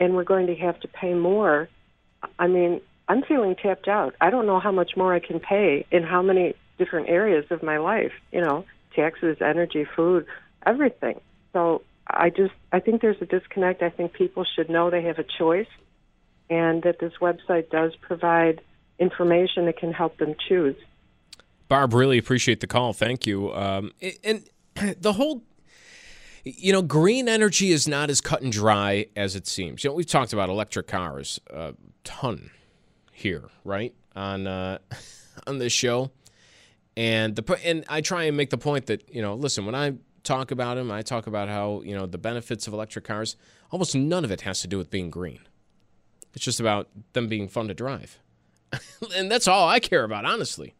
and 0.00 0.14
we're 0.14 0.24
going 0.24 0.46
to 0.46 0.54
have 0.56 0.78
to 0.80 0.88
pay 0.88 1.14
more. 1.14 1.68
I 2.38 2.46
mean, 2.46 2.80
I'm 3.08 3.22
feeling 3.22 3.56
tapped 3.56 3.88
out. 3.88 4.14
I 4.20 4.30
don't 4.30 4.46
know 4.46 4.60
how 4.60 4.72
much 4.72 4.96
more 4.96 5.14
I 5.14 5.20
can 5.20 5.40
pay 5.40 5.86
in 5.90 6.02
how 6.02 6.22
many 6.22 6.54
different 6.78 7.08
areas 7.08 7.46
of 7.50 7.62
my 7.62 7.78
life, 7.78 8.12
you 8.32 8.40
know, 8.40 8.64
taxes, 8.94 9.38
energy, 9.40 9.86
food, 9.96 10.26
everything. 10.64 11.20
So 11.52 11.82
I 12.06 12.30
just 12.30 12.54
I 12.72 12.80
think 12.80 13.02
there's 13.02 13.20
a 13.20 13.26
disconnect. 13.26 13.82
I 13.82 13.90
think 13.90 14.12
people 14.12 14.44
should 14.44 14.68
know 14.68 14.90
they 14.90 15.02
have 15.02 15.18
a 15.18 15.24
choice 15.38 15.68
and 16.50 16.82
that 16.82 16.98
this 16.98 17.12
website 17.20 17.70
does 17.70 17.94
provide 17.96 18.60
information 18.98 19.66
that 19.66 19.78
can 19.78 19.92
help 19.92 20.18
them 20.18 20.34
choose. 20.48 20.76
Barb, 21.68 21.92
really 21.92 22.18
appreciate 22.18 22.60
the 22.60 22.66
call. 22.66 22.92
Thank 22.92 23.26
you. 23.26 23.52
Um, 23.52 23.92
and 24.24 24.44
the 25.00 25.12
whole, 25.12 25.42
you 26.44 26.72
know, 26.72 26.82
green 26.82 27.28
energy 27.28 27.72
is 27.72 27.88
not 27.88 28.10
as 28.10 28.20
cut 28.20 28.42
and 28.42 28.52
dry 28.52 29.06
as 29.16 29.36
it 29.36 29.46
seems. 29.46 29.84
You 29.84 29.90
know, 29.90 29.94
we've 29.94 30.06
talked 30.06 30.32
about 30.32 30.48
electric 30.48 30.86
cars 30.86 31.40
a 31.50 31.74
ton 32.04 32.50
here, 33.12 33.48
right 33.64 33.94
on 34.14 34.46
uh, 34.46 34.78
on 35.46 35.58
this 35.58 35.72
show, 35.72 36.10
and 36.96 37.36
the 37.36 37.60
and 37.64 37.84
I 37.88 38.00
try 38.00 38.24
and 38.24 38.36
make 38.36 38.50
the 38.50 38.58
point 38.58 38.86
that 38.86 39.12
you 39.12 39.22
know, 39.22 39.34
listen, 39.34 39.66
when 39.66 39.74
I 39.74 39.94
talk 40.22 40.50
about 40.50 40.76
them, 40.76 40.90
I 40.90 41.02
talk 41.02 41.26
about 41.26 41.48
how 41.48 41.82
you 41.84 41.94
know 41.94 42.06
the 42.06 42.18
benefits 42.18 42.66
of 42.66 42.72
electric 42.72 43.04
cars. 43.04 43.36
Almost 43.70 43.94
none 43.94 44.24
of 44.24 44.30
it 44.30 44.42
has 44.42 44.60
to 44.62 44.68
do 44.68 44.78
with 44.78 44.90
being 44.90 45.10
green. 45.10 45.40
It's 46.34 46.44
just 46.44 46.60
about 46.60 46.88
them 47.12 47.28
being 47.28 47.48
fun 47.48 47.68
to 47.68 47.74
drive. 47.74 48.18
and 49.16 49.30
that's 49.30 49.48
all 49.48 49.68
I 49.68 49.80
care 49.80 50.04
about, 50.04 50.24
honestly. 50.24 50.74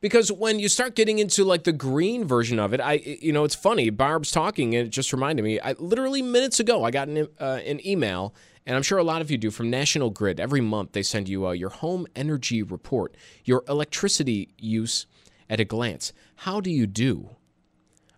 Because 0.00 0.30
when 0.30 0.58
you 0.58 0.68
start 0.68 0.94
getting 0.94 1.18
into 1.18 1.44
like 1.44 1.64
the 1.64 1.72
green 1.72 2.24
version 2.24 2.58
of 2.58 2.72
it, 2.72 2.80
I 2.80 2.94
you 2.94 3.32
know 3.32 3.44
it's 3.44 3.54
funny. 3.54 3.90
Barb's 3.90 4.30
talking, 4.30 4.74
and 4.74 4.86
it 4.86 4.90
just 4.90 5.12
reminded 5.12 5.42
me. 5.42 5.58
I 5.60 5.72
literally 5.72 6.22
minutes 6.22 6.60
ago, 6.60 6.84
I 6.84 6.90
got 6.90 7.08
an 7.08 7.28
uh, 7.40 7.60
an 7.64 7.86
email, 7.86 8.34
and 8.66 8.76
I'm 8.76 8.82
sure 8.82 8.98
a 8.98 9.04
lot 9.04 9.20
of 9.20 9.30
you 9.30 9.38
do 9.38 9.50
from 9.50 9.70
National 9.70 10.10
Grid. 10.10 10.38
Every 10.40 10.60
month, 10.60 10.92
they 10.92 11.02
send 11.02 11.28
you 11.28 11.46
uh, 11.46 11.52
your 11.52 11.70
home 11.70 12.06
energy 12.14 12.62
report, 12.62 13.16
your 13.44 13.64
electricity 13.68 14.54
use 14.58 15.06
at 15.50 15.60
a 15.60 15.64
glance. 15.64 16.12
How 16.36 16.60
do 16.60 16.70
you 16.70 16.86
do? 16.86 17.30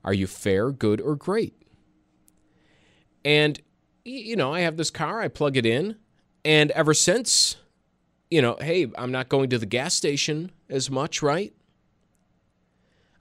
Are 0.04 0.14
you 0.14 0.26
fair, 0.26 0.72
good, 0.72 1.00
or 1.00 1.14
great? 1.14 1.54
And 3.24 3.60
you 4.04 4.36
know, 4.36 4.52
I 4.52 4.60
have 4.60 4.76
this 4.76 4.90
car. 4.90 5.20
I 5.20 5.28
plug 5.28 5.56
it 5.56 5.64
in, 5.64 5.96
and 6.44 6.70
ever 6.72 6.92
since, 6.92 7.56
you 8.30 8.42
know, 8.42 8.56
hey, 8.60 8.90
I'm 8.96 9.12
not 9.12 9.28
going 9.30 9.50
to 9.50 9.58
the 9.58 9.66
gas 9.66 9.94
station 9.94 10.50
as 10.68 10.90
much, 10.90 11.22
right? 11.22 11.54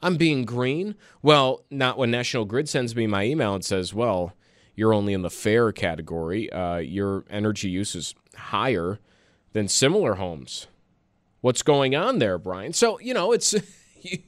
I'm 0.02 0.16
being 0.16 0.46
green. 0.46 0.96
Well, 1.22 1.66
not 1.70 1.98
when 1.98 2.12
National 2.12 2.46
Grid 2.46 2.70
sends 2.70 2.96
me 2.96 3.08
my 3.08 3.24
email 3.26 3.54
and 3.54 3.66
says, 3.66 3.94
well, 3.94 4.34
you're 4.76 4.94
only 4.94 5.14
in 5.14 5.24
the 5.24 5.30
fair 5.30 5.72
category. 5.72 6.52
Uh, 6.52 6.78
your 6.78 7.26
energy 7.30 7.70
use 7.70 7.96
is 7.96 8.16
higher 8.36 9.00
than 9.52 9.68
similar 9.68 10.16
homes. 10.16 10.68
What's 11.42 11.64
going 11.64 11.96
on 11.96 12.20
there, 12.20 12.38
Brian? 12.38 12.74
So, 12.74 13.00
you 13.00 13.14
know, 13.14 13.32
it's 13.34 13.54
you, 14.02 14.20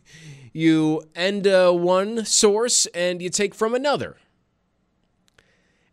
you 0.51 1.03
end 1.15 1.47
uh, 1.47 1.71
one 1.71 2.25
source 2.25 2.85
and 2.87 3.21
you 3.21 3.29
take 3.29 3.55
from 3.55 3.73
another. 3.73 4.17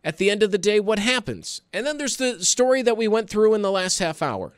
At 0.03 0.17
the 0.17 0.29
end 0.29 0.43
of 0.43 0.51
the 0.51 0.57
day, 0.57 0.79
what 0.79 0.99
happens? 0.99 1.61
And 1.73 1.85
then 1.85 1.97
there's 1.97 2.17
the 2.17 2.43
story 2.43 2.81
that 2.81 2.97
we 2.97 3.07
went 3.07 3.29
through 3.29 3.53
in 3.53 3.61
the 3.61 3.71
last 3.71 3.99
half 3.99 4.21
hour. 4.21 4.53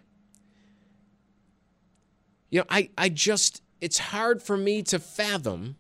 You 2.50 2.60
know, 2.60 2.66
I, 2.70 2.90
I 2.98 3.10
just 3.10 3.62
it's 3.82 3.98
hard 3.98 4.42
for 4.42 4.56
me 4.56 4.84
to 4.84 5.00
fathom. 5.00 5.76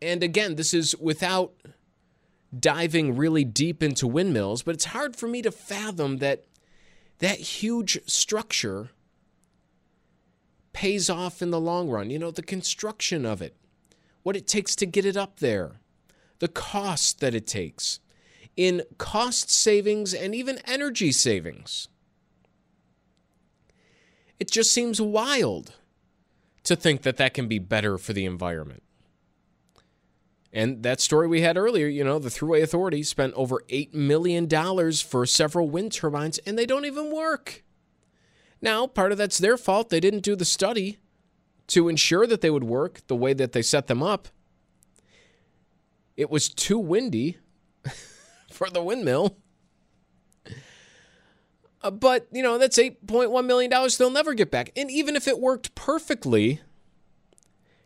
And 0.00 0.22
again, 0.22 0.56
this 0.56 0.72
is 0.72 0.96
without 0.96 1.52
diving 2.58 3.14
really 3.16 3.44
deep 3.44 3.82
into 3.82 4.06
windmills, 4.06 4.62
but 4.62 4.74
it's 4.74 4.86
hard 4.86 5.14
for 5.14 5.28
me 5.28 5.42
to 5.42 5.52
fathom 5.52 6.18
that 6.18 6.44
that 7.18 7.38
huge 7.38 8.00
structure 8.06 8.90
pays 10.72 11.10
off 11.10 11.42
in 11.42 11.50
the 11.50 11.60
long 11.60 11.90
run. 11.90 12.10
You 12.10 12.18
know, 12.18 12.30
the 12.30 12.42
construction 12.42 13.26
of 13.26 13.42
it, 13.42 13.56
what 14.22 14.36
it 14.36 14.46
takes 14.46 14.74
to 14.76 14.86
get 14.86 15.04
it 15.04 15.16
up 15.16 15.40
there, 15.40 15.80
the 16.38 16.48
cost 16.48 17.20
that 17.20 17.34
it 17.34 17.46
takes 17.46 18.00
in 18.56 18.82
cost 18.98 19.50
savings 19.50 20.14
and 20.14 20.34
even 20.34 20.58
energy 20.64 21.12
savings. 21.12 21.88
It 24.38 24.50
just 24.50 24.72
seems 24.72 25.00
wild 25.00 25.74
to 26.64 26.76
think 26.76 27.02
that 27.02 27.16
that 27.16 27.34
can 27.34 27.48
be 27.48 27.58
better 27.58 27.98
for 27.98 28.12
the 28.12 28.24
environment. 28.24 28.82
And 30.52 30.82
that 30.82 31.00
story 31.00 31.28
we 31.28 31.42
had 31.42 31.56
earlier, 31.56 31.86
you 31.86 32.02
know, 32.04 32.18
the 32.18 32.30
Thruway 32.30 32.62
Authority 32.62 33.02
spent 33.02 33.34
over 33.34 33.62
$8 33.68 33.92
million 33.92 34.48
for 34.92 35.26
several 35.26 35.68
wind 35.68 35.92
turbines 35.92 36.38
and 36.38 36.58
they 36.58 36.66
don't 36.66 36.86
even 36.86 37.12
work. 37.12 37.64
Now, 38.60 38.86
part 38.86 39.12
of 39.12 39.18
that's 39.18 39.38
their 39.38 39.56
fault. 39.56 39.90
They 39.90 40.00
didn't 40.00 40.22
do 40.22 40.34
the 40.34 40.44
study 40.44 40.98
to 41.68 41.88
ensure 41.88 42.26
that 42.26 42.40
they 42.40 42.50
would 42.50 42.64
work 42.64 43.06
the 43.06 43.16
way 43.16 43.34
that 43.34 43.52
they 43.52 43.62
set 43.62 43.86
them 43.86 44.02
up. 44.02 44.28
It 46.16 46.30
was 46.30 46.48
too 46.48 46.78
windy 46.78 47.38
for 48.50 48.70
the 48.70 48.82
windmill. 48.82 49.36
Uh, 51.82 51.90
but, 51.90 52.26
you 52.32 52.42
know, 52.42 52.58
that's 52.58 52.78
$8.1 52.78 53.46
million 53.46 53.70
they'll 53.70 54.10
never 54.10 54.34
get 54.34 54.50
back. 54.50 54.72
And 54.76 54.90
even 54.90 55.14
if 55.14 55.28
it 55.28 55.38
worked 55.38 55.74
perfectly, 55.74 56.60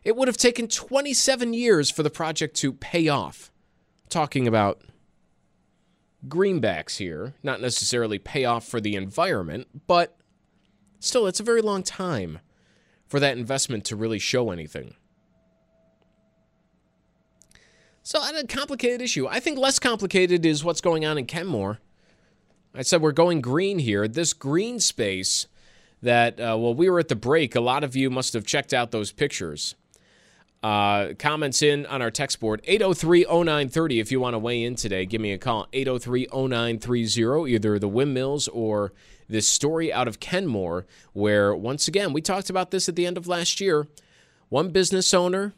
it 0.02 0.16
would 0.16 0.28
have 0.28 0.36
taken 0.36 0.66
27 0.66 1.52
years 1.52 1.90
for 1.90 2.02
the 2.02 2.10
project 2.10 2.56
to 2.56 2.72
pay 2.72 3.08
off. 3.08 3.50
Talking 4.08 4.48
about 4.48 4.82
greenbacks 6.26 6.98
here, 6.98 7.34
not 7.42 7.60
necessarily 7.60 8.18
pay 8.18 8.44
off 8.44 8.66
for 8.66 8.80
the 8.80 8.96
environment, 8.96 9.86
but 9.86 10.16
still, 11.00 11.26
it's 11.26 11.40
a 11.40 11.44
very 11.44 11.62
long 11.62 11.82
time 11.82 12.38
for 13.06 13.20
that 13.20 13.36
investment 13.36 13.84
to 13.86 13.96
really 13.96 14.18
show 14.18 14.50
anything. 14.50 14.94
So, 18.02 18.20
a 18.20 18.46
complicated 18.46 19.00
issue. 19.00 19.28
I 19.28 19.38
think 19.38 19.58
less 19.58 19.78
complicated 19.78 20.44
is 20.44 20.64
what's 20.64 20.80
going 20.80 21.04
on 21.04 21.18
in 21.18 21.26
Kenmore. 21.26 21.78
I 22.74 22.82
said 22.82 23.02
we're 23.02 23.12
going 23.12 23.40
green 23.40 23.78
here. 23.78 24.08
This 24.08 24.32
green 24.32 24.80
space 24.80 25.46
that, 26.02 26.40
uh, 26.40 26.56
well, 26.58 26.74
we 26.74 26.88
were 26.88 26.98
at 26.98 27.08
the 27.08 27.16
break. 27.16 27.54
A 27.54 27.60
lot 27.60 27.84
of 27.84 27.94
you 27.94 28.10
must 28.10 28.32
have 28.32 28.46
checked 28.46 28.72
out 28.72 28.90
those 28.90 29.12
pictures. 29.12 29.74
Uh, 30.62 31.12
comments 31.18 31.60
in 31.60 31.84
on 31.86 32.00
our 32.00 32.10
text 32.10 32.38
board 32.38 32.60
803 32.64 33.24
0930 33.24 33.98
if 33.98 34.12
you 34.12 34.20
want 34.20 34.34
to 34.34 34.38
weigh 34.38 34.62
in 34.62 34.76
today. 34.76 35.04
Give 35.04 35.20
me 35.20 35.32
a 35.32 35.38
call 35.38 35.66
803 35.72 36.28
0930, 36.32 37.52
either 37.52 37.78
the 37.80 37.88
windmills 37.88 38.46
or 38.48 38.92
this 39.28 39.48
story 39.48 39.92
out 39.92 40.06
of 40.06 40.20
Kenmore, 40.20 40.86
where 41.14 41.54
once 41.54 41.88
again, 41.88 42.12
we 42.12 42.22
talked 42.22 42.48
about 42.48 42.70
this 42.70 42.88
at 42.88 42.94
the 42.94 43.06
end 43.06 43.16
of 43.16 43.26
last 43.26 43.60
year. 43.60 43.88
One 44.50 44.70
business 44.70 45.12
owner 45.12 45.52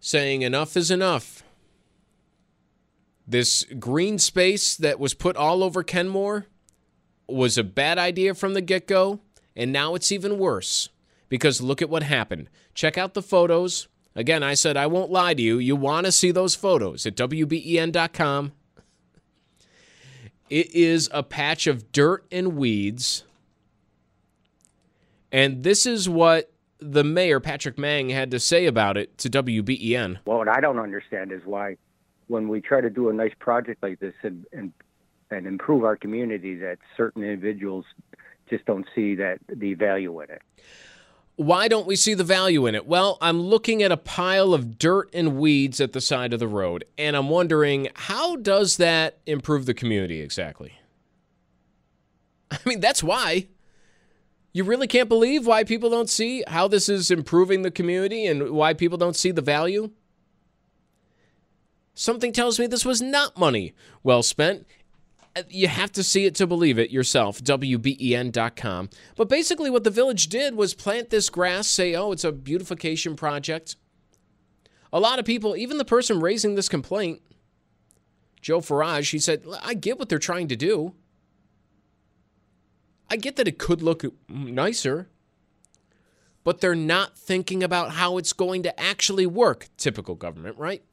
saying 0.00 0.42
enough 0.42 0.76
is 0.76 0.90
enough. 0.90 1.42
This 3.28 3.64
green 3.78 4.18
space 4.18 4.74
that 4.74 4.98
was 4.98 5.12
put 5.12 5.36
all 5.36 5.62
over 5.62 5.82
Kenmore 5.82 6.46
was 7.28 7.58
a 7.58 7.62
bad 7.62 7.98
idea 7.98 8.32
from 8.32 8.54
the 8.54 8.62
get 8.62 8.86
go, 8.86 9.20
and 9.54 9.70
now 9.70 9.94
it's 9.94 10.10
even 10.10 10.38
worse 10.38 10.88
because 11.28 11.60
look 11.60 11.82
at 11.82 11.90
what 11.90 12.02
happened. 12.02 12.48
Check 12.72 12.96
out 12.96 13.12
the 13.12 13.20
photos. 13.20 13.86
Again, 14.16 14.42
I 14.42 14.54
said 14.54 14.78
I 14.78 14.86
won't 14.86 15.10
lie 15.10 15.34
to 15.34 15.42
you. 15.42 15.58
You 15.58 15.76
want 15.76 16.06
to 16.06 16.12
see 16.12 16.30
those 16.30 16.54
photos 16.54 17.04
at 17.04 17.16
WBEN.com. 17.16 18.52
It 20.48 20.74
is 20.74 21.10
a 21.12 21.22
patch 21.22 21.66
of 21.66 21.92
dirt 21.92 22.24
and 22.32 22.56
weeds. 22.56 23.24
And 25.30 25.62
this 25.62 25.84
is 25.84 26.08
what 26.08 26.50
the 26.80 27.04
mayor, 27.04 27.40
Patrick 27.40 27.76
Mang, 27.76 28.08
had 28.08 28.30
to 28.30 28.40
say 28.40 28.64
about 28.64 28.96
it 28.96 29.18
to 29.18 29.28
WBEN. 29.28 30.20
Well, 30.24 30.38
what 30.38 30.48
I 30.48 30.60
don't 30.60 30.78
understand 30.78 31.30
is 31.30 31.42
why 31.44 31.76
when 32.28 32.48
we 32.48 32.60
try 32.60 32.80
to 32.80 32.90
do 32.90 33.08
a 33.08 33.12
nice 33.12 33.34
project 33.38 33.82
like 33.82 33.98
this 34.00 34.14
and 34.22 34.46
and, 34.52 34.72
and 35.30 35.46
improve 35.46 35.84
our 35.84 35.96
community, 35.96 36.54
that 36.56 36.78
certain 36.96 37.22
individuals 37.22 37.84
just 38.48 38.64
don't 38.64 38.86
see 38.94 39.14
that 39.16 39.38
the 39.48 39.74
value 39.74 40.20
in 40.20 40.30
it. 40.30 40.42
Why 41.36 41.68
don't 41.68 41.86
we 41.86 41.94
see 41.94 42.14
the 42.14 42.24
value 42.24 42.66
in 42.66 42.74
it? 42.74 42.86
Well, 42.86 43.16
I'm 43.20 43.40
looking 43.40 43.82
at 43.82 43.92
a 43.92 43.96
pile 43.96 44.52
of 44.54 44.76
dirt 44.76 45.08
and 45.12 45.36
weeds 45.36 45.80
at 45.80 45.92
the 45.92 46.00
side 46.00 46.32
of 46.32 46.40
the 46.40 46.48
road, 46.48 46.84
and 46.96 47.14
I'm 47.14 47.28
wondering 47.28 47.88
how 47.94 48.36
does 48.36 48.76
that 48.78 49.18
improve 49.24 49.66
the 49.66 49.74
community 49.74 50.20
exactly? 50.20 50.72
I 52.50 52.58
mean, 52.64 52.80
that's 52.80 53.02
why. 53.02 53.46
You 54.52 54.64
really 54.64 54.88
can't 54.88 55.08
believe 55.08 55.46
why 55.46 55.62
people 55.62 55.90
don't 55.90 56.10
see 56.10 56.42
how 56.48 56.66
this 56.66 56.88
is 56.88 57.10
improving 57.10 57.62
the 57.62 57.70
community 57.70 58.26
and 58.26 58.50
why 58.50 58.74
people 58.74 58.98
don't 58.98 59.14
see 59.14 59.30
the 59.30 59.42
value? 59.42 59.90
Something 61.98 62.30
tells 62.30 62.60
me 62.60 62.68
this 62.68 62.84
was 62.84 63.02
not 63.02 63.36
money 63.36 63.74
well 64.04 64.22
spent. 64.22 64.68
Uh, 65.34 65.42
you 65.50 65.66
have 65.66 65.90
to 65.90 66.04
see 66.04 66.26
it 66.26 66.36
to 66.36 66.46
believe 66.46 66.78
it 66.78 66.92
yourself, 66.92 67.42
WBEN.com. 67.42 68.90
But 69.16 69.28
basically, 69.28 69.68
what 69.68 69.82
the 69.82 69.90
village 69.90 70.28
did 70.28 70.54
was 70.54 70.74
plant 70.74 71.10
this 71.10 71.28
grass, 71.28 71.66
say, 71.66 71.96
oh, 71.96 72.12
it's 72.12 72.22
a 72.22 72.30
beautification 72.30 73.16
project. 73.16 73.74
A 74.92 75.00
lot 75.00 75.18
of 75.18 75.24
people, 75.24 75.56
even 75.56 75.76
the 75.76 75.84
person 75.84 76.20
raising 76.20 76.54
this 76.54 76.68
complaint, 76.68 77.20
Joe 78.40 78.60
Farage, 78.60 79.10
he 79.10 79.18
said, 79.18 79.42
I 79.60 79.74
get 79.74 79.98
what 79.98 80.08
they're 80.08 80.20
trying 80.20 80.46
to 80.48 80.56
do. 80.56 80.94
I 83.10 83.16
get 83.16 83.34
that 83.34 83.48
it 83.48 83.58
could 83.58 83.82
look 83.82 84.04
nicer, 84.28 85.08
but 86.44 86.60
they're 86.60 86.76
not 86.76 87.18
thinking 87.18 87.64
about 87.64 87.94
how 87.94 88.18
it's 88.18 88.32
going 88.32 88.62
to 88.62 88.80
actually 88.80 89.26
work. 89.26 89.66
Typical 89.76 90.14
government, 90.14 90.56
right? 90.58 90.84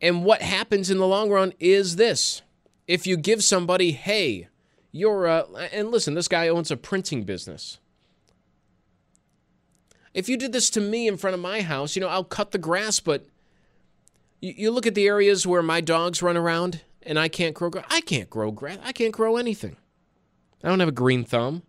And 0.00 0.24
what 0.24 0.42
happens 0.42 0.90
in 0.90 0.98
the 0.98 1.06
long 1.06 1.30
run 1.30 1.52
is 1.58 1.96
this. 1.96 2.42
If 2.86 3.06
you 3.06 3.16
give 3.16 3.42
somebody, 3.42 3.92
hey, 3.92 4.48
you're 4.92 5.26
a, 5.26 5.44
and 5.72 5.90
listen, 5.90 6.14
this 6.14 6.28
guy 6.28 6.48
owns 6.48 6.70
a 6.70 6.76
printing 6.76 7.24
business. 7.24 7.78
If 10.14 10.28
you 10.28 10.36
did 10.36 10.52
this 10.52 10.70
to 10.70 10.80
me 10.80 11.06
in 11.06 11.16
front 11.16 11.34
of 11.34 11.40
my 11.40 11.60
house, 11.60 11.94
you 11.94 12.00
know, 12.00 12.08
I'll 12.08 12.24
cut 12.24 12.52
the 12.52 12.58
grass, 12.58 12.98
but 12.98 13.26
you, 14.40 14.54
you 14.56 14.70
look 14.70 14.86
at 14.86 14.94
the 14.94 15.06
areas 15.06 15.46
where 15.46 15.62
my 15.62 15.80
dogs 15.80 16.22
run 16.22 16.36
around 16.36 16.82
and 17.02 17.18
I 17.18 17.28
can't 17.28 17.54
grow 17.54 17.70
grass. 17.70 17.86
I 17.90 18.00
can't 18.00 18.30
grow 18.30 18.50
grass. 18.50 18.78
I 18.82 18.92
can't 18.92 19.12
grow 19.12 19.36
anything. 19.36 19.76
I 20.62 20.68
don't 20.68 20.80
have 20.80 20.88
a 20.88 20.92
green 20.92 21.24
thumb. 21.24 21.62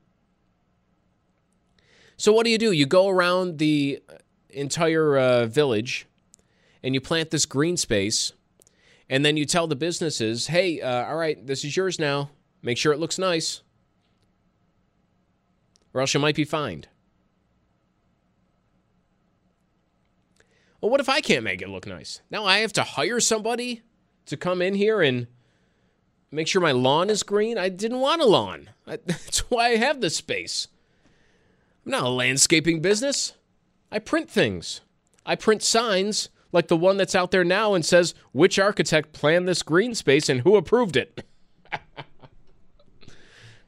So 2.18 2.34
what 2.34 2.44
do 2.44 2.50
you 2.50 2.58
do? 2.58 2.72
You 2.72 2.86
go 2.86 3.08
around 3.08 3.60
the 3.60 4.02
entire 4.50 5.18
uh, 5.18 5.46
village 5.46 6.08
and 6.84 6.94
you 6.94 7.02
plant 7.02 7.32
this 7.32 7.46
green 7.46 7.78
space, 7.78 8.34
and 9.10 9.26
then 9.26 9.38
you 9.38 9.46
tell 9.46 9.68
the 9.68 9.76
businesses, 9.76 10.48
hey, 10.48 10.82
uh, 10.82 11.06
all 11.06 11.16
right, 11.16 11.46
this 11.46 11.66
is 11.66 11.76
yours 11.76 12.00
now. 12.00 12.30
Make 12.62 12.78
sure 12.78 12.94
it 12.94 13.00
looks 13.00 13.18
nice. 13.18 13.62
or 15.94 16.02
else 16.02 16.14
you 16.14 16.20
might 16.20 16.36
be 16.36 16.46
fined. 16.46 16.88
Well, 20.80 20.92
what 20.92 21.00
if 21.02 21.10
I 21.10 21.20
can't 21.20 21.44
make 21.44 21.62
it 21.62 21.70
look 21.70 21.88
nice? 21.88 22.22
Now 22.30 22.46
I 22.46 22.60
have 22.60 22.74
to 22.74 22.84
hire 22.84 23.20
somebody 23.20 23.82
to 24.28 24.38
come 24.38 24.62
in 24.62 24.76
here 24.76 25.02
and 25.02 25.28
make 26.32 26.48
sure 26.48 26.62
my 26.62 26.72
lawn 26.72 27.10
is 27.10 27.24
green. 27.24 27.58
I 27.58 27.70
didn't 27.70 28.00
want 28.00 28.22
a 28.22 28.26
lawn. 28.26 28.70
I, 28.88 29.00
that's 29.06 29.40
why 29.50 29.70
I 29.70 29.76
have 29.78 30.00
this 30.00 30.16
space. 30.16 30.68
I'm 31.86 31.92
not 31.92 32.04
a 32.04 32.10
landscaping 32.10 32.82
business. 32.82 33.34
I 33.92 34.00
print 34.00 34.30
things. 34.30 34.82
I 35.26 35.36
print 35.36 35.64
signs 35.64 36.30
like 36.52 36.68
the 36.68 36.78
one 36.78 36.98
that's 36.98 37.16
out 37.16 37.32
there 37.32 37.44
now 37.44 37.74
and 37.74 37.86
says 37.86 38.14
which 38.32 38.58
architect 38.58 39.14
planned 39.14 39.48
this 39.48 39.64
green 39.64 39.94
space 39.94 40.30
and 40.30 40.42
who 40.42 40.56
approved 40.56 40.98
it. 40.98 41.24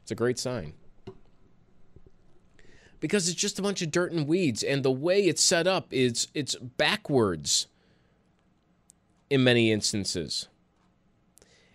it's 0.02 0.10
a 0.10 0.14
great 0.14 0.38
sign. 0.38 0.74
Because 3.00 3.28
it's 3.28 3.40
just 3.40 3.58
a 3.58 3.62
bunch 3.62 3.82
of 3.82 3.90
dirt 3.90 4.12
and 4.12 4.26
weeds 4.26 4.62
and 4.62 4.84
the 4.84 4.90
way 4.90 5.22
it's 5.22 5.42
set 5.42 5.66
up 5.66 5.92
is 5.92 6.28
it's 6.34 6.54
backwards 6.56 7.66
in 9.30 9.42
many 9.42 9.72
instances. 9.72 10.48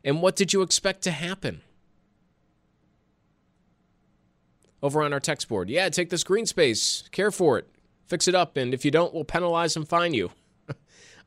And 0.03 0.21
what 0.21 0.35
did 0.35 0.53
you 0.53 0.61
expect 0.61 1.01
to 1.03 1.11
happen? 1.11 1.61
Over 4.81 5.01
on 5.01 5.11
our 5.11 5.19
text 5.19 5.49
board. 5.49 5.69
Yeah, 5.69 5.89
take 5.89 6.09
this 6.11 6.23
green 6.23 6.45
space, 6.45 7.03
care 7.11 7.31
for 7.31 7.57
it, 7.57 7.67
fix 8.05 8.27
it 8.27 8.35
up, 8.35 8.55
and 8.55 8.73
if 8.73 8.85
you 8.85 8.91
don't, 8.91 9.13
we'll 9.13 9.25
penalize 9.25 9.75
and 9.75 9.87
fine 9.87 10.13
you. 10.13 10.31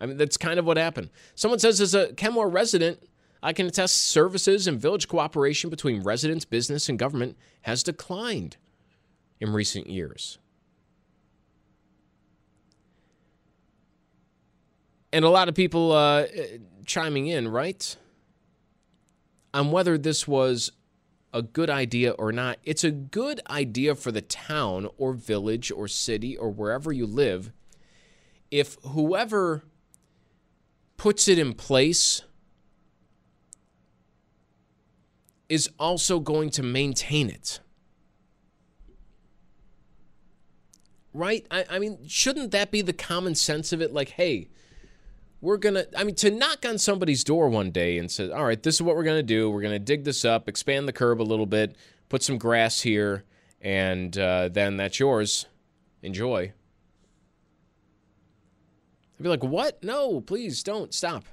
I 0.00 0.06
mean, 0.06 0.16
that's 0.16 0.36
kind 0.36 0.58
of 0.58 0.64
what 0.64 0.76
happened. 0.76 1.10
Someone 1.34 1.58
says, 1.58 1.80
as 1.80 1.94
a 1.94 2.12
Kenmore 2.14 2.48
resident, 2.48 3.02
I 3.42 3.52
can 3.52 3.66
attest 3.66 4.06
services 4.06 4.66
and 4.66 4.80
village 4.80 5.08
cooperation 5.08 5.70
between 5.70 6.02
residents, 6.02 6.44
business, 6.44 6.88
and 6.88 6.98
government 6.98 7.36
has 7.62 7.82
declined 7.82 8.56
in 9.40 9.52
recent 9.52 9.88
years. 9.88 10.38
And 15.12 15.24
a 15.24 15.30
lot 15.30 15.48
of 15.48 15.54
people 15.54 15.92
uh, 15.92 16.26
chiming 16.86 17.26
in, 17.26 17.48
right? 17.48 17.96
On 19.52 19.72
whether 19.72 19.98
this 19.98 20.28
was 20.28 20.70
a 21.32 21.42
good 21.42 21.70
idea 21.70 22.12
or 22.12 22.32
not. 22.32 22.58
It's 22.64 22.84
a 22.84 22.90
good 22.90 23.40
idea 23.48 23.94
for 23.94 24.12
the 24.12 24.20
town 24.22 24.88
or 24.98 25.12
village 25.12 25.70
or 25.70 25.88
city 25.88 26.36
or 26.36 26.50
wherever 26.50 26.92
you 26.92 27.06
live 27.06 27.52
if 28.50 28.76
whoever 28.82 29.62
puts 31.00 31.28
it 31.28 31.38
in 31.38 31.54
place 31.54 32.20
is 35.48 35.70
also 35.78 36.20
going 36.20 36.50
to 36.50 36.62
maintain 36.62 37.30
it. 37.30 37.58
Right? 41.14 41.46
I, 41.50 41.64
I, 41.70 41.78
mean, 41.78 42.06
shouldn't 42.06 42.50
that 42.50 42.70
be 42.70 42.82
the 42.82 42.92
common 42.92 43.34
sense 43.34 43.72
of 43.72 43.80
it? 43.80 43.94
Like, 43.94 44.10
hey, 44.10 44.50
we're 45.40 45.56
to, 45.76 45.88
I 45.98 46.04
mean, 46.04 46.16
to 46.16 46.30
knock 46.30 46.66
on 46.66 46.76
somebody's 46.76 47.24
door 47.24 47.48
one 47.48 47.70
day 47.70 47.96
and 47.96 48.10
say, 48.10 48.30
all 48.30 48.44
right, 48.44 48.62
this 48.62 48.74
is 48.74 48.82
what 48.82 48.94
we're 48.94 49.04
to 49.16 49.22
do. 49.22 49.48
We're 49.48 49.62
to 49.72 49.78
dig 49.78 50.04
this 50.04 50.26
up, 50.26 50.50
expand 50.50 50.86
the 50.86 50.92
curb 50.92 51.22
a 51.22 51.24
little 51.24 51.46
bit, 51.46 51.76
put 52.10 52.22
some 52.22 52.36
grass 52.36 52.82
here, 52.82 53.24
and 53.62 54.18
uh, 54.18 54.50
then 54.50 54.76
that's 54.76 55.00
yours. 55.00 55.46
Enjoy. 56.02 56.52
I'd 59.20 59.24
be 59.24 59.28
like, 59.28 59.44
what? 59.44 59.84
No, 59.84 60.22
please 60.22 60.62
don't 60.62 60.94
stop. 60.94 61.26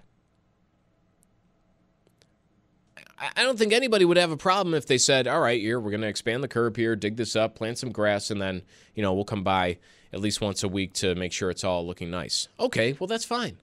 I 3.17 3.43
don't 3.43 3.57
think 3.57 3.71
anybody 3.71 4.03
would 4.03 4.17
have 4.17 4.29
a 4.29 4.35
problem 4.35 4.75
if 4.75 4.87
they 4.87 4.97
said, 4.97 5.25
all 5.25 5.39
right, 5.39 5.61
here, 5.61 5.79
we're 5.79 5.91
going 5.91 6.01
to 6.01 6.07
expand 6.07 6.43
the 6.43 6.49
curb 6.49 6.75
here, 6.75 6.97
dig 6.97 7.15
this 7.15 7.33
up, 7.33 7.55
plant 7.55 7.77
some 7.77 7.93
grass, 7.93 8.29
and 8.29 8.41
then, 8.41 8.63
you 8.93 9.01
know, 9.01 9.13
we'll 9.13 9.23
come 9.23 9.41
by 9.41 9.77
at 10.11 10.19
least 10.19 10.41
once 10.41 10.63
a 10.63 10.67
week 10.67 10.91
to 10.95 11.15
make 11.15 11.31
sure 11.31 11.49
it's 11.49 11.63
all 11.63 11.87
looking 11.87 12.11
nice. 12.11 12.49
Okay, 12.59 12.97
well, 12.99 13.07
that's 13.07 13.23
fine. 13.23 13.57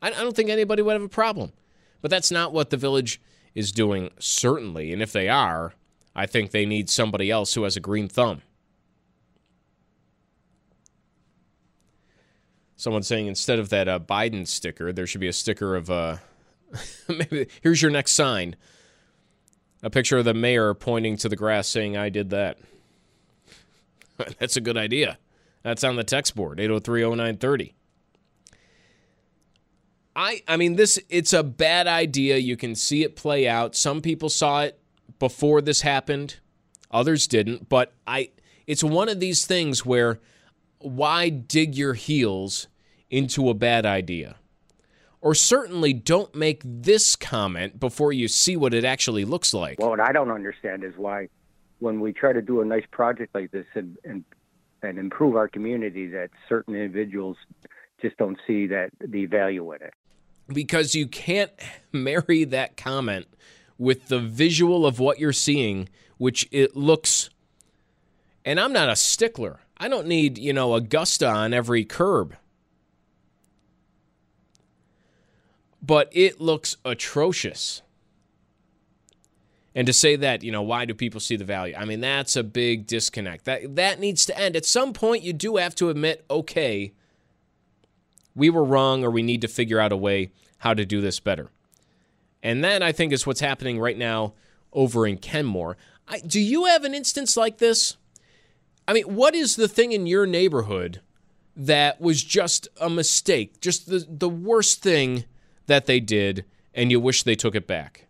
I 0.00 0.08
don't 0.08 0.34
think 0.34 0.48
anybody 0.48 0.80
would 0.80 0.94
have 0.94 1.02
a 1.02 1.08
problem. 1.08 1.52
But 2.00 2.10
that's 2.10 2.30
not 2.30 2.54
what 2.54 2.70
the 2.70 2.78
village 2.78 3.20
is 3.54 3.72
doing, 3.72 4.08
certainly. 4.18 4.90
And 4.90 5.02
if 5.02 5.12
they 5.12 5.28
are, 5.28 5.74
I 6.14 6.24
think 6.24 6.50
they 6.50 6.64
need 6.64 6.88
somebody 6.88 7.30
else 7.30 7.52
who 7.52 7.64
has 7.64 7.76
a 7.76 7.80
green 7.80 8.08
thumb. 8.08 8.40
Someone 12.76 13.02
saying 13.02 13.26
instead 13.26 13.58
of 13.58 13.70
that 13.70 13.88
uh, 13.88 13.98
Biden 13.98 14.46
sticker, 14.46 14.92
there 14.92 15.06
should 15.06 15.20
be 15.20 15.28
a 15.28 15.32
sticker 15.32 15.74
of 15.74 15.90
uh, 15.90 16.16
maybe 17.08 17.48
here's 17.62 17.82
your 17.82 17.90
next 17.90 18.12
sign. 18.12 18.56
A 19.82 19.90
picture 19.90 20.18
of 20.18 20.24
the 20.24 20.34
mayor 20.34 20.74
pointing 20.74 21.16
to 21.18 21.28
the 21.28 21.36
grass 21.36 21.68
saying, 21.68 21.96
I 21.96 22.08
did 22.08 22.30
that. 22.30 22.58
That's 24.38 24.56
a 24.56 24.60
good 24.60 24.76
idea. 24.76 25.18
That's 25.62 25.84
on 25.84 25.96
the 25.96 26.04
text 26.04 26.34
board, 26.34 26.58
8030930. 26.58 27.72
I 30.14 30.42
I 30.48 30.56
mean 30.56 30.76
this 30.76 30.98
it's 31.10 31.34
a 31.34 31.42
bad 31.42 31.86
idea. 31.86 32.38
You 32.38 32.56
can 32.56 32.74
see 32.74 33.02
it 33.02 33.16
play 33.16 33.46
out. 33.46 33.76
Some 33.76 34.00
people 34.00 34.30
saw 34.30 34.62
it 34.62 34.80
before 35.18 35.60
this 35.60 35.82
happened. 35.82 36.36
Others 36.90 37.26
didn't, 37.26 37.68
but 37.68 37.92
I 38.06 38.30
it's 38.66 38.82
one 38.82 39.10
of 39.10 39.20
these 39.20 39.44
things 39.44 39.84
where 39.84 40.20
why 40.86 41.28
dig 41.28 41.74
your 41.74 41.94
heels 41.94 42.68
into 43.10 43.50
a 43.50 43.54
bad 43.54 43.84
idea? 43.84 44.36
Or 45.20 45.34
certainly 45.34 45.92
don't 45.92 46.34
make 46.34 46.62
this 46.64 47.16
comment 47.16 47.80
before 47.80 48.12
you 48.12 48.28
see 48.28 48.56
what 48.56 48.72
it 48.72 48.84
actually 48.84 49.24
looks 49.24 49.52
like. 49.52 49.80
Well, 49.80 49.90
what 49.90 50.00
I 50.00 50.12
don't 50.12 50.30
understand 50.30 50.84
is 50.84 50.94
why, 50.96 51.28
when 51.80 52.00
we 52.00 52.12
try 52.12 52.32
to 52.32 52.40
do 52.40 52.60
a 52.60 52.64
nice 52.64 52.84
project 52.90 53.34
like 53.34 53.50
this 53.50 53.66
and, 53.74 53.96
and, 54.04 54.24
and 54.82 54.98
improve 54.98 55.34
our 55.34 55.48
community, 55.48 56.06
that 56.08 56.30
certain 56.48 56.74
individuals 56.74 57.36
just 58.00 58.16
don't 58.18 58.38
see 58.46 58.68
that 58.68 58.90
the 59.00 59.26
value 59.26 59.72
in 59.72 59.82
it. 59.82 59.94
Because 60.48 60.94
you 60.94 61.08
can't 61.08 61.50
marry 61.92 62.44
that 62.44 62.76
comment 62.76 63.26
with 63.78 64.08
the 64.08 64.20
visual 64.20 64.86
of 64.86 65.00
what 65.00 65.18
you're 65.18 65.32
seeing, 65.32 65.88
which 66.18 66.48
it 66.52 66.76
looks. 66.76 67.30
And 68.44 68.60
I'm 68.60 68.72
not 68.72 68.88
a 68.88 68.96
stickler. 68.96 69.60
I 69.78 69.88
don't 69.88 70.06
need, 70.06 70.38
you 70.38 70.52
know, 70.52 70.74
Augusta 70.74 71.28
on 71.28 71.52
every 71.52 71.84
curb. 71.84 72.36
But 75.82 76.08
it 76.12 76.40
looks 76.40 76.76
atrocious. 76.84 77.82
And 79.74 79.86
to 79.86 79.92
say 79.92 80.16
that, 80.16 80.42
you 80.42 80.50
know, 80.50 80.62
why 80.62 80.86
do 80.86 80.94
people 80.94 81.20
see 81.20 81.36
the 81.36 81.44
value? 81.44 81.74
I 81.76 81.84
mean, 81.84 82.00
that's 82.00 82.34
a 82.34 82.42
big 82.42 82.86
disconnect. 82.86 83.44
That 83.44 83.76
that 83.76 84.00
needs 84.00 84.24
to 84.26 84.38
end. 84.38 84.56
At 84.56 84.64
some 84.64 84.94
point 84.94 85.22
you 85.22 85.34
do 85.34 85.56
have 85.56 85.74
to 85.76 85.90
admit, 85.90 86.24
okay, 86.30 86.94
we 88.34 88.48
were 88.48 88.64
wrong 88.64 89.04
or 89.04 89.10
we 89.10 89.22
need 89.22 89.42
to 89.42 89.48
figure 89.48 89.78
out 89.78 89.92
a 89.92 89.96
way 89.96 90.30
how 90.58 90.72
to 90.72 90.86
do 90.86 91.02
this 91.02 91.20
better. 91.20 91.50
And 92.42 92.64
that 92.64 92.82
I 92.82 92.92
think 92.92 93.12
is 93.12 93.26
what's 93.26 93.40
happening 93.40 93.78
right 93.78 93.98
now 93.98 94.32
over 94.72 95.06
in 95.06 95.18
Kenmore. 95.18 95.76
I, 96.08 96.20
do 96.20 96.40
you 96.40 96.64
have 96.64 96.84
an 96.84 96.94
instance 96.94 97.36
like 97.36 97.58
this? 97.58 97.96
I 98.88 98.92
mean, 98.92 99.14
what 99.14 99.34
is 99.34 99.56
the 99.56 99.68
thing 99.68 99.92
in 99.92 100.06
your 100.06 100.26
neighborhood 100.26 101.00
that 101.56 102.00
was 102.00 102.22
just 102.22 102.68
a 102.80 102.88
mistake, 102.88 103.60
just 103.60 103.88
the, 103.88 104.06
the 104.08 104.28
worst 104.28 104.82
thing 104.82 105.24
that 105.66 105.86
they 105.86 105.98
did, 105.98 106.44
and 106.74 106.90
you 106.90 107.00
wish 107.00 107.22
they 107.22 107.34
took 107.34 107.54
it 107.54 107.66
back? 107.66 108.06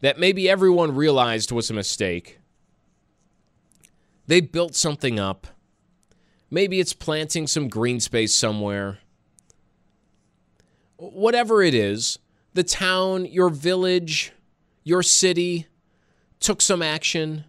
That 0.00 0.18
maybe 0.18 0.48
everyone 0.48 0.94
realized 0.94 1.50
was 1.50 1.70
a 1.70 1.74
mistake. 1.74 2.38
They 4.26 4.40
built 4.40 4.74
something 4.74 5.18
up. 5.18 5.48
Maybe 6.50 6.78
it's 6.78 6.92
planting 6.92 7.46
some 7.46 7.68
green 7.68 7.98
space 7.98 8.34
somewhere. 8.34 8.98
Whatever 10.96 11.62
it 11.62 11.74
is, 11.74 12.18
the 12.52 12.62
town, 12.62 13.26
your 13.26 13.48
village, 13.48 14.32
your 14.84 15.02
city 15.02 15.66
took 16.38 16.62
some 16.62 16.82
action, 16.82 17.44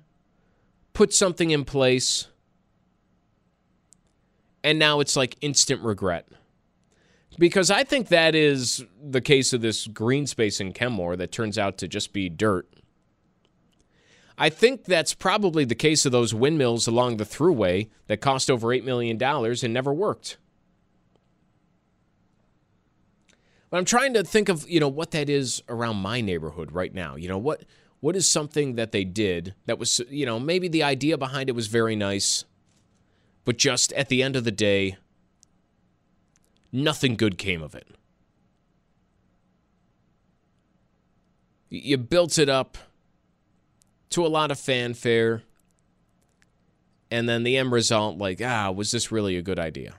put 0.93 1.13
something 1.13 1.51
in 1.51 1.63
place 1.63 2.27
and 4.65 4.79
now 4.79 4.99
it's 4.99 5.15
like 5.15 5.37
instant 5.41 5.83
regret. 5.83 6.27
Because 7.37 7.69
I 7.69 7.83
think 7.83 8.07
that 8.07 8.33
is 8.33 8.83
the 8.99 9.21
case 9.21 9.53
of 9.53 9.61
this 9.61 9.85
green 9.85 10.25
space 10.25 10.59
in 10.59 10.73
Kenmore 10.73 11.15
that 11.17 11.31
turns 11.31 11.57
out 11.57 11.77
to 11.77 11.87
just 11.87 12.13
be 12.13 12.29
dirt. 12.29 12.67
I 14.37 14.49
think 14.49 14.85
that's 14.85 15.13
probably 15.13 15.65
the 15.65 15.75
case 15.75 16.05
of 16.05 16.11
those 16.11 16.33
windmills 16.33 16.87
along 16.87 17.17
the 17.17 17.25
thruway 17.25 17.89
that 18.07 18.21
cost 18.21 18.49
over 18.49 18.69
$8 18.69 18.83
million 18.83 19.21
and 19.21 19.73
never 19.73 19.93
worked. 19.93 20.37
But 23.69 23.77
I'm 23.77 23.85
trying 23.85 24.15
to 24.15 24.23
think 24.23 24.49
of, 24.49 24.67
you 24.67 24.79
know, 24.79 24.87
what 24.87 25.11
that 25.11 25.29
is 25.29 25.61
around 25.69 25.97
my 25.97 26.21
neighborhood 26.21 26.71
right 26.71 26.93
now. 26.93 27.15
You 27.17 27.27
know, 27.27 27.37
what 27.37 27.65
what 27.99 28.15
is 28.15 28.27
something 28.27 28.75
that 28.75 28.91
they 28.91 29.03
did 29.03 29.55
that 29.65 29.79
was, 29.79 30.01
you 30.09 30.25
know, 30.25 30.39
maybe 30.39 30.67
the 30.67 30.83
idea 30.83 31.17
behind 31.17 31.49
it 31.49 31.53
was 31.53 31.67
very 31.67 31.95
nice 31.95 32.45
but 33.45 33.57
just 33.57 33.93
at 33.93 34.09
the 34.09 34.21
end 34.21 34.35
of 34.35 34.43
the 34.43 34.51
day, 34.51 34.97
nothing 36.71 37.15
good 37.15 37.37
came 37.37 37.61
of 37.61 37.73
it. 37.73 37.87
You 41.69 41.97
built 41.97 42.37
it 42.37 42.49
up 42.49 42.77
to 44.09 44.25
a 44.25 44.27
lot 44.27 44.51
of 44.51 44.59
fanfare, 44.59 45.43
and 47.09 47.27
then 47.27 47.43
the 47.43 47.57
end 47.57 47.71
result, 47.71 48.17
like, 48.17 48.41
ah, 48.43 48.71
was 48.71 48.91
this 48.91 49.11
really 49.11 49.37
a 49.37 49.41
good 49.41 49.59
idea? 49.59 49.95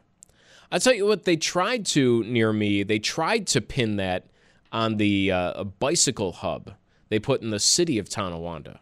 I'll 0.70 0.80
tell 0.80 0.94
you 0.94 1.06
what, 1.06 1.24
they 1.24 1.36
tried 1.36 1.86
to 1.86 2.24
near 2.24 2.52
me, 2.52 2.82
they 2.82 2.98
tried 2.98 3.46
to 3.48 3.60
pin 3.60 3.96
that 3.96 4.26
on 4.72 4.96
the 4.96 5.30
uh, 5.30 5.64
bicycle 5.64 6.32
hub 6.32 6.74
they 7.08 7.18
put 7.18 7.40
in 7.40 7.50
the 7.50 7.60
city 7.60 7.98
of 7.98 8.08
Tonawanda. 8.08 8.80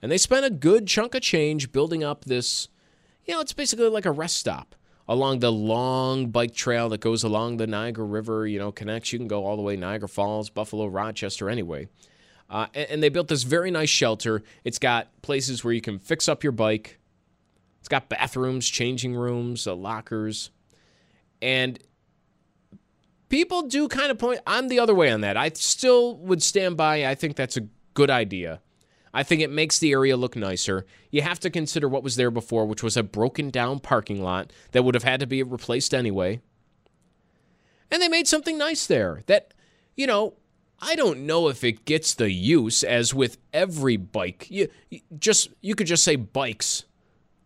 And 0.00 0.10
they 0.10 0.18
spent 0.18 0.46
a 0.46 0.50
good 0.50 0.86
chunk 0.86 1.14
of 1.14 1.22
change 1.22 1.72
building 1.72 2.02
up 2.02 2.24
this, 2.24 2.68
you 3.26 3.34
know, 3.34 3.40
it's 3.40 3.52
basically 3.52 3.88
like 3.88 4.06
a 4.06 4.12
rest 4.12 4.36
stop 4.36 4.74
along 5.08 5.38
the 5.38 5.52
long 5.52 6.30
bike 6.30 6.54
trail 6.54 6.88
that 6.88 7.00
goes 7.00 7.22
along 7.22 7.56
the 7.56 7.66
Niagara 7.66 8.04
River, 8.04 8.46
you 8.46 8.58
know, 8.58 8.72
connects. 8.72 9.12
You 9.12 9.18
can 9.18 9.28
go 9.28 9.44
all 9.44 9.56
the 9.56 9.62
way 9.62 9.76
Niagara 9.76 10.08
Falls, 10.08 10.50
Buffalo, 10.50 10.86
Rochester, 10.86 11.48
anyway. 11.48 11.88
Uh, 12.48 12.66
and, 12.74 12.90
and 12.90 13.02
they 13.02 13.08
built 13.08 13.28
this 13.28 13.42
very 13.42 13.70
nice 13.70 13.88
shelter. 13.88 14.42
It's 14.64 14.78
got 14.78 15.08
places 15.22 15.64
where 15.64 15.72
you 15.72 15.80
can 15.80 15.98
fix 15.98 16.28
up 16.28 16.42
your 16.42 16.52
bike. 16.52 16.98
It's 17.80 17.88
got 17.88 18.08
bathrooms, 18.08 18.68
changing 18.68 19.14
rooms, 19.14 19.66
uh, 19.66 19.74
lockers. 19.74 20.50
And 21.40 21.78
people 23.28 23.62
do 23.62 23.88
kind 23.88 24.10
of 24.10 24.18
point, 24.18 24.40
I'm 24.46 24.68
the 24.68 24.80
other 24.80 24.94
way 24.94 25.10
on 25.10 25.20
that. 25.20 25.36
I 25.36 25.50
still 25.50 26.16
would 26.16 26.42
stand 26.42 26.76
by. 26.76 27.06
I 27.06 27.14
think 27.14 27.36
that's 27.36 27.56
a 27.56 27.68
good 27.94 28.10
idea. 28.10 28.60
I 29.16 29.22
think 29.22 29.40
it 29.40 29.48
makes 29.48 29.78
the 29.78 29.92
area 29.92 30.14
look 30.14 30.36
nicer. 30.36 30.84
You 31.10 31.22
have 31.22 31.40
to 31.40 31.48
consider 31.48 31.88
what 31.88 32.02
was 32.02 32.16
there 32.16 32.30
before, 32.30 32.66
which 32.66 32.82
was 32.82 32.98
a 32.98 33.02
broken 33.02 33.48
down 33.48 33.80
parking 33.80 34.22
lot 34.22 34.52
that 34.72 34.82
would 34.82 34.94
have 34.94 35.04
had 35.04 35.20
to 35.20 35.26
be 35.26 35.42
replaced 35.42 35.94
anyway. 35.94 36.42
And 37.90 38.02
they 38.02 38.08
made 38.08 38.28
something 38.28 38.58
nice 38.58 38.86
there 38.86 39.22
that, 39.24 39.54
you 39.96 40.06
know, 40.06 40.34
I 40.82 40.96
don't 40.96 41.20
know 41.20 41.48
if 41.48 41.64
it 41.64 41.86
gets 41.86 42.12
the 42.12 42.30
use 42.30 42.84
as 42.84 43.14
with 43.14 43.38
every 43.54 43.96
bike. 43.96 44.48
You, 44.50 44.68
you 44.90 45.00
just 45.18 45.48
you 45.62 45.74
could 45.74 45.86
just 45.86 46.04
say 46.04 46.16
bikes 46.16 46.84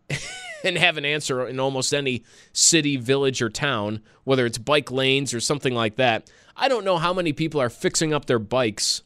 and 0.65 0.77
have 0.77 0.97
an 0.97 1.05
answer 1.05 1.47
in 1.47 1.57
almost 1.57 1.93
any 1.93 2.25
city, 2.51 2.97
village 2.97 3.41
or 3.41 3.49
town, 3.49 4.01
whether 4.25 4.45
it's 4.45 4.57
bike 4.57 4.91
lanes 4.91 5.33
or 5.33 5.39
something 5.39 5.73
like 5.73 5.95
that. 5.95 6.29
I 6.57 6.67
don't 6.67 6.83
know 6.83 6.97
how 6.97 7.13
many 7.13 7.31
people 7.31 7.61
are 7.61 7.69
fixing 7.69 8.13
up 8.13 8.25
their 8.25 8.39
bikes 8.39 9.03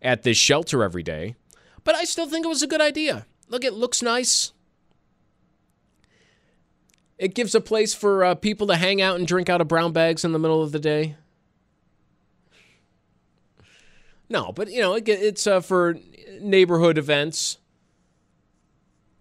at 0.00 0.22
this 0.22 0.36
shelter 0.36 0.84
every 0.84 1.02
day. 1.02 1.34
But 1.84 1.94
I 1.94 2.04
still 2.04 2.26
think 2.26 2.44
it 2.44 2.48
was 2.48 2.62
a 2.62 2.66
good 2.66 2.80
idea. 2.80 3.26
Look, 3.48 3.64
it 3.64 3.74
looks 3.74 4.02
nice. 4.02 4.52
It 7.18 7.34
gives 7.34 7.54
a 7.54 7.60
place 7.60 7.92
for 7.92 8.24
uh, 8.24 8.34
people 8.34 8.66
to 8.68 8.76
hang 8.76 9.02
out 9.02 9.16
and 9.16 9.26
drink 9.26 9.48
out 9.48 9.60
of 9.60 9.68
brown 9.68 9.92
bags 9.92 10.24
in 10.24 10.32
the 10.32 10.38
middle 10.38 10.62
of 10.62 10.72
the 10.72 10.78
day. 10.78 11.16
No, 14.30 14.52
but 14.52 14.70
you 14.70 14.80
know, 14.80 14.94
it, 14.94 15.08
it's 15.08 15.46
uh, 15.46 15.60
for 15.60 15.98
neighborhood 16.40 16.96
events 16.96 17.58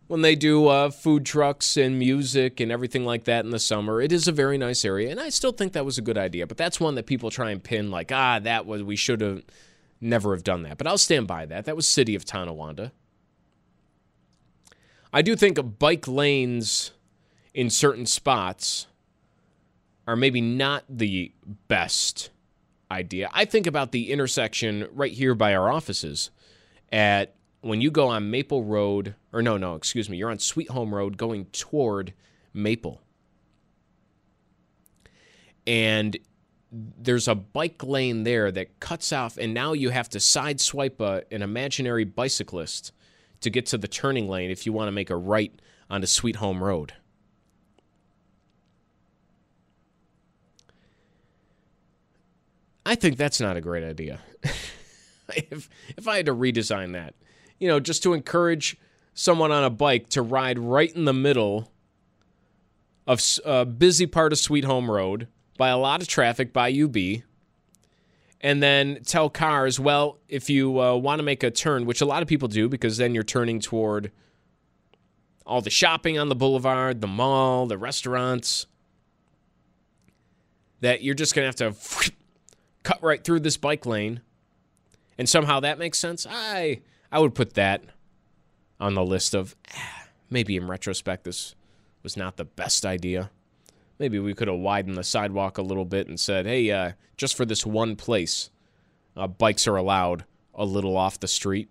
when 0.08 0.22
they 0.22 0.36
do 0.36 0.68
uh, 0.68 0.90
food 0.92 1.26
trucks 1.26 1.78
and 1.78 2.00
music 2.00 2.60
and 2.60 2.72
everything 2.72 3.06
like 3.06 3.26
that 3.26 3.44
in 3.44 3.52
the 3.52 3.60
summer. 3.60 4.02
It 4.02 4.12
is 4.12 4.28
a 4.28 4.32
very 4.32 4.58
nice 4.58 4.86
area, 4.86 5.10
and 5.10 5.20
I 5.20 5.30
still 5.30 5.52
think 5.52 5.74
that 5.74 5.86
was 5.86 5.98
a 5.98 6.02
good 6.02 6.18
idea. 6.18 6.48
But 6.48 6.58
that's 6.58 6.80
one 6.80 6.96
that 6.96 7.06
people 7.06 7.32
try 7.32 7.52
and 7.52 7.62
pin 7.62 7.92
like, 7.92 8.12
ah, 8.12 8.40
that 8.40 8.66
was 8.66 8.82
we 8.82 8.96
should 8.96 9.22
have 9.22 9.44
never 10.02 10.34
have 10.34 10.44
done 10.44 10.64
that. 10.64 10.78
But 10.78 10.88
I'll 10.88 10.98
stand 10.98 11.28
by 11.28 11.46
that. 11.46 11.66
That 11.66 11.76
was 11.76 11.88
City 11.88 12.16
of 12.16 12.26
Tonawanda. 12.26 12.92
I 15.12 15.22
do 15.22 15.36
think 15.36 15.80
bike 15.80 16.08
lanes 16.08 16.92
in 17.54 17.70
certain 17.70 18.06
spots 18.06 18.88
are 20.08 20.16
maybe 20.16 20.42
not 20.42 20.84
the 20.90 21.34
best 21.68 22.30
idea. 22.92 23.30
I 23.34 23.46
think 23.46 23.68
about 23.68 23.92
the 23.92 24.12
intersection 24.12 24.88
right 24.92 25.12
here 25.12 25.36
by 25.36 25.54
our 25.56 25.72
offices 25.72 26.32
at 26.92 27.36
when 27.62 27.82
you 27.82 27.92
go 27.92 28.08
on 28.08 28.32
Maple 28.32 28.64
Road, 28.64 29.16
or 29.34 29.42
no, 29.42 29.58
no, 29.58 29.76
excuse 29.76 30.10
me, 30.10 30.18
you're 30.18 30.32
on 30.32 30.40
Sweet 30.40 30.70
Home 30.70 30.94
Road 30.94 31.18
going 31.18 31.46
toward 31.46 32.14
Maple. 32.54 33.02
And 35.68 36.18
there's 36.72 37.28
a 37.28 37.36
bike 37.36 37.84
lane 37.84 38.24
there 38.24 38.52
that 38.52 38.80
cuts 38.80 39.12
off, 39.12 39.38
and 39.38 39.54
now 39.54 39.74
you 39.74 39.90
have 39.90 40.10
to 40.10 40.20
sideswipe 40.20 41.00
a, 41.00 41.24
an 41.34 41.42
imaginary 41.42 42.04
bicyclist 42.04 42.92
to 43.42 43.50
get 43.50 43.66
to 43.68 43.78
the 43.78 43.88
turning 43.88 44.28
lane 44.28 44.52
if 44.52 44.66
you 44.66 44.74
want 44.74 44.88
to 44.88 44.92
make 44.92 45.10
a 45.10 45.16
right 45.16 45.52
onto 45.90 46.08
Sweet 46.08 46.36
Home 46.38 46.64
Road. 46.64 46.94
I 52.86 52.96
think 52.96 53.18
that's 53.18 53.40
not 53.40 53.58
a 53.58 53.62
great 53.62 53.84
idea. 53.84 54.20
if 55.30 55.70
if 55.96 56.08
I 56.08 56.18
had 56.18 56.26
to 56.26 56.34
redesign 56.34 56.94
that, 56.94 57.14
you 57.60 57.68
know, 57.68 57.80
just 57.80 58.04
to 58.04 58.14
encourage 58.14 58.78
someone 59.14 59.52
on 59.52 59.64
a 59.64 59.70
bike 59.70 60.10
to 60.10 60.22
ride 60.22 60.58
right 60.58 60.92
in 60.96 61.06
the 61.06 61.14
middle 61.14 61.72
of 63.06 63.22
a 63.46 63.66
busy 63.66 64.06
part 64.06 64.32
of 64.32 64.40
Sweet 64.40 64.66
Home 64.66 64.90
Road 64.90 65.28
by 65.60 65.68
a 65.70 65.78
lot 65.78 66.02
of 66.02 66.08
traffic 66.08 66.54
by 66.54 66.72
UB, 66.72 67.22
and 68.40 68.64
then 68.64 69.02
tell 69.06 69.30
cars, 69.30 69.78
well, 69.78 70.18
if 70.30 70.50
you 70.50 70.82
uh, 70.82 70.96
want 70.96 71.20
to 71.20 71.24
make 71.24 71.44
a 71.44 71.52
turn, 71.52 71.86
which 71.86 72.00
a 72.00 72.06
lot 72.06 72.22
of 72.22 72.30
people 72.30 72.48
do 72.48 72.70
because 72.70 72.96
then 72.96 73.14
you're 73.14 73.26
turning 73.26 73.60
toward 73.60 74.12
all 75.46 75.60
the 75.60 75.70
shopping 75.70 76.18
on 76.18 76.30
the 76.30 76.36
boulevard, 76.36 77.02
the 77.02 77.08
mall, 77.08 77.66
the 77.66 77.78
restaurants, 77.78 78.68
that 80.80 81.04
you're 81.04 81.14
just 81.14 81.36
going 81.36 81.52
to 81.52 81.66
have 81.66 81.76
to 81.76 82.12
cut 82.84 83.04
right 83.04 83.22
through 83.22 83.42
this 83.42 83.58
bike 83.58 83.86
lane. 83.86 84.22
And 85.18 85.28
somehow 85.28 85.60
that 85.60 85.78
makes 85.78 85.98
sense. 85.98 86.26
I 86.30 86.80
I 87.12 87.20
would 87.20 87.36
put 87.36 87.56
that 87.56 87.84
on 88.80 88.94
the 88.94 89.04
list 89.04 89.34
of 89.34 89.58
ah, 89.76 90.08
maybe 90.30 90.56
in 90.56 90.68
retrospect 90.68 91.26
this 91.26 91.56
was 92.02 92.16
not 92.16 92.38
the 92.38 92.46
best 92.46 92.86
idea. 92.86 93.32
Maybe 94.00 94.18
we 94.18 94.34
could 94.34 94.48
have 94.48 94.58
widened 94.58 94.98
the 94.98 95.04
sidewalk 95.04 95.58
a 95.58 95.62
little 95.62 95.86
bit 95.86 96.08
and 96.08 96.18
said, 96.18 96.46
hey, 96.46 96.72
uh, 96.72 96.94
just 97.18 97.36
for 97.36 97.46
this 97.46 97.66
one 97.66 97.98
place, 97.98 98.50
uh, 99.18 99.28
bikes 99.28 99.68
are 99.68 99.76
allowed 99.76 100.24
a 100.56 100.64
little 100.64 100.96
off 100.96 101.20
the 101.20 101.28
street. 101.28 101.70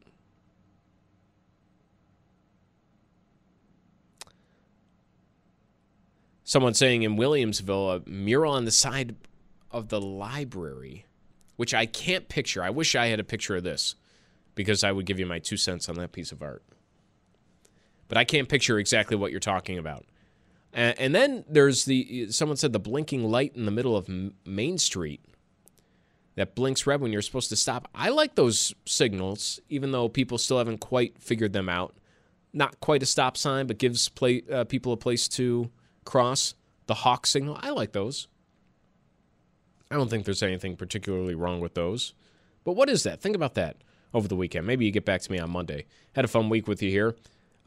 Someone 6.44 6.74
saying 6.74 7.02
in 7.02 7.16
Williamsville, 7.16 7.96
a 7.96 8.08
mural 8.08 8.52
on 8.52 8.66
the 8.66 8.70
side 8.70 9.16
of 9.70 9.88
the 9.88 10.00
library, 10.00 11.04
which 11.56 11.74
I 11.74 11.86
can't 11.86 12.28
picture. 12.28 12.62
I 12.62 12.70
wish 12.70 12.94
I 12.94 13.06
had 13.06 13.20
a 13.20 13.24
picture 13.24 13.56
of 13.56 13.64
this 13.64 13.94
because 14.54 14.82
I 14.84 14.92
would 14.92 15.06
give 15.06 15.18
you 15.18 15.26
my 15.26 15.38
two 15.38 15.56
cents 15.56 15.88
on 15.88 15.96
that 15.96 16.12
piece 16.12 16.32
of 16.32 16.42
art. 16.42 16.62
But 18.08 18.16
I 18.16 18.24
can't 18.24 18.48
picture 18.48 18.78
exactly 18.78 19.16
what 19.16 19.30
you're 19.30 19.40
talking 19.40 19.76
about. 19.76 20.06
And, 20.72 21.14
then 21.14 21.44
there's 21.48 21.86
the 21.86 22.30
someone 22.30 22.56
said 22.56 22.72
the 22.72 22.78
blinking 22.78 23.24
light 23.24 23.56
in 23.56 23.64
the 23.64 23.70
middle 23.70 23.96
of 23.96 24.08
Main 24.44 24.78
Street 24.78 25.24
that 26.36 26.54
blinks 26.54 26.86
red 26.86 27.00
when 27.00 27.12
you're 27.12 27.22
supposed 27.22 27.48
to 27.48 27.56
stop. 27.56 27.88
I 27.94 28.10
like 28.10 28.36
those 28.36 28.74
signals, 28.84 29.58
even 29.68 29.90
though 29.90 30.08
people 30.08 30.38
still 30.38 30.58
haven't 30.58 30.78
quite 30.78 31.20
figured 31.20 31.52
them 31.52 31.68
out. 31.68 31.96
Not 32.52 32.78
quite 32.80 33.02
a 33.02 33.06
stop 33.06 33.36
sign, 33.36 33.66
but 33.66 33.78
gives 33.78 34.08
play, 34.08 34.42
uh, 34.50 34.64
people 34.64 34.92
a 34.92 34.96
place 34.96 35.26
to 35.30 35.70
cross. 36.04 36.54
The 36.86 36.94
hawk 36.94 37.26
signal, 37.26 37.58
I 37.60 37.70
like 37.70 37.92
those. 37.92 38.28
I 39.90 39.96
don't 39.96 40.08
think 40.08 40.24
there's 40.24 40.42
anything 40.42 40.76
particularly 40.76 41.34
wrong 41.34 41.60
with 41.60 41.74
those. 41.74 42.14
But 42.64 42.72
what 42.72 42.88
is 42.88 43.02
that? 43.02 43.20
Think 43.20 43.34
about 43.34 43.54
that 43.54 43.76
over 44.14 44.28
the 44.28 44.36
weekend. 44.36 44.66
Maybe 44.66 44.84
you 44.84 44.90
get 44.90 45.04
back 45.04 45.22
to 45.22 45.32
me 45.32 45.38
on 45.38 45.50
Monday. 45.50 45.86
Had 46.14 46.24
a 46.24 46.28
fun 46.28 46.48
week 46.48 46.68
with 46.68 46.82
you 46.82 46.90
here. 46.90 47.16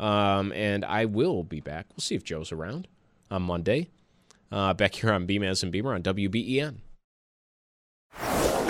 Um, 0.02 0.52
and 0.54 0.84
I 0.84 1.06
will 1.06 1.43
be 1.43 1.60
back. 1.60 1.86
We'll 1.91 2.02
see 2.02 2.16
if 2.16 2.24
Joe's 2.24 2.52
around 2.52 2.88
on 3.30 3.43
Monday. 3.43 3.89
Uh, 4.52 4.74
back 4.74 4.95
here 4.95 5.14
on 5.14 5.28
Beamaz 5.28 5.64
and 5.64 5.72
Beamer 5.72 5.93
on 5.93 6.02
WBEN. 6.02 6.78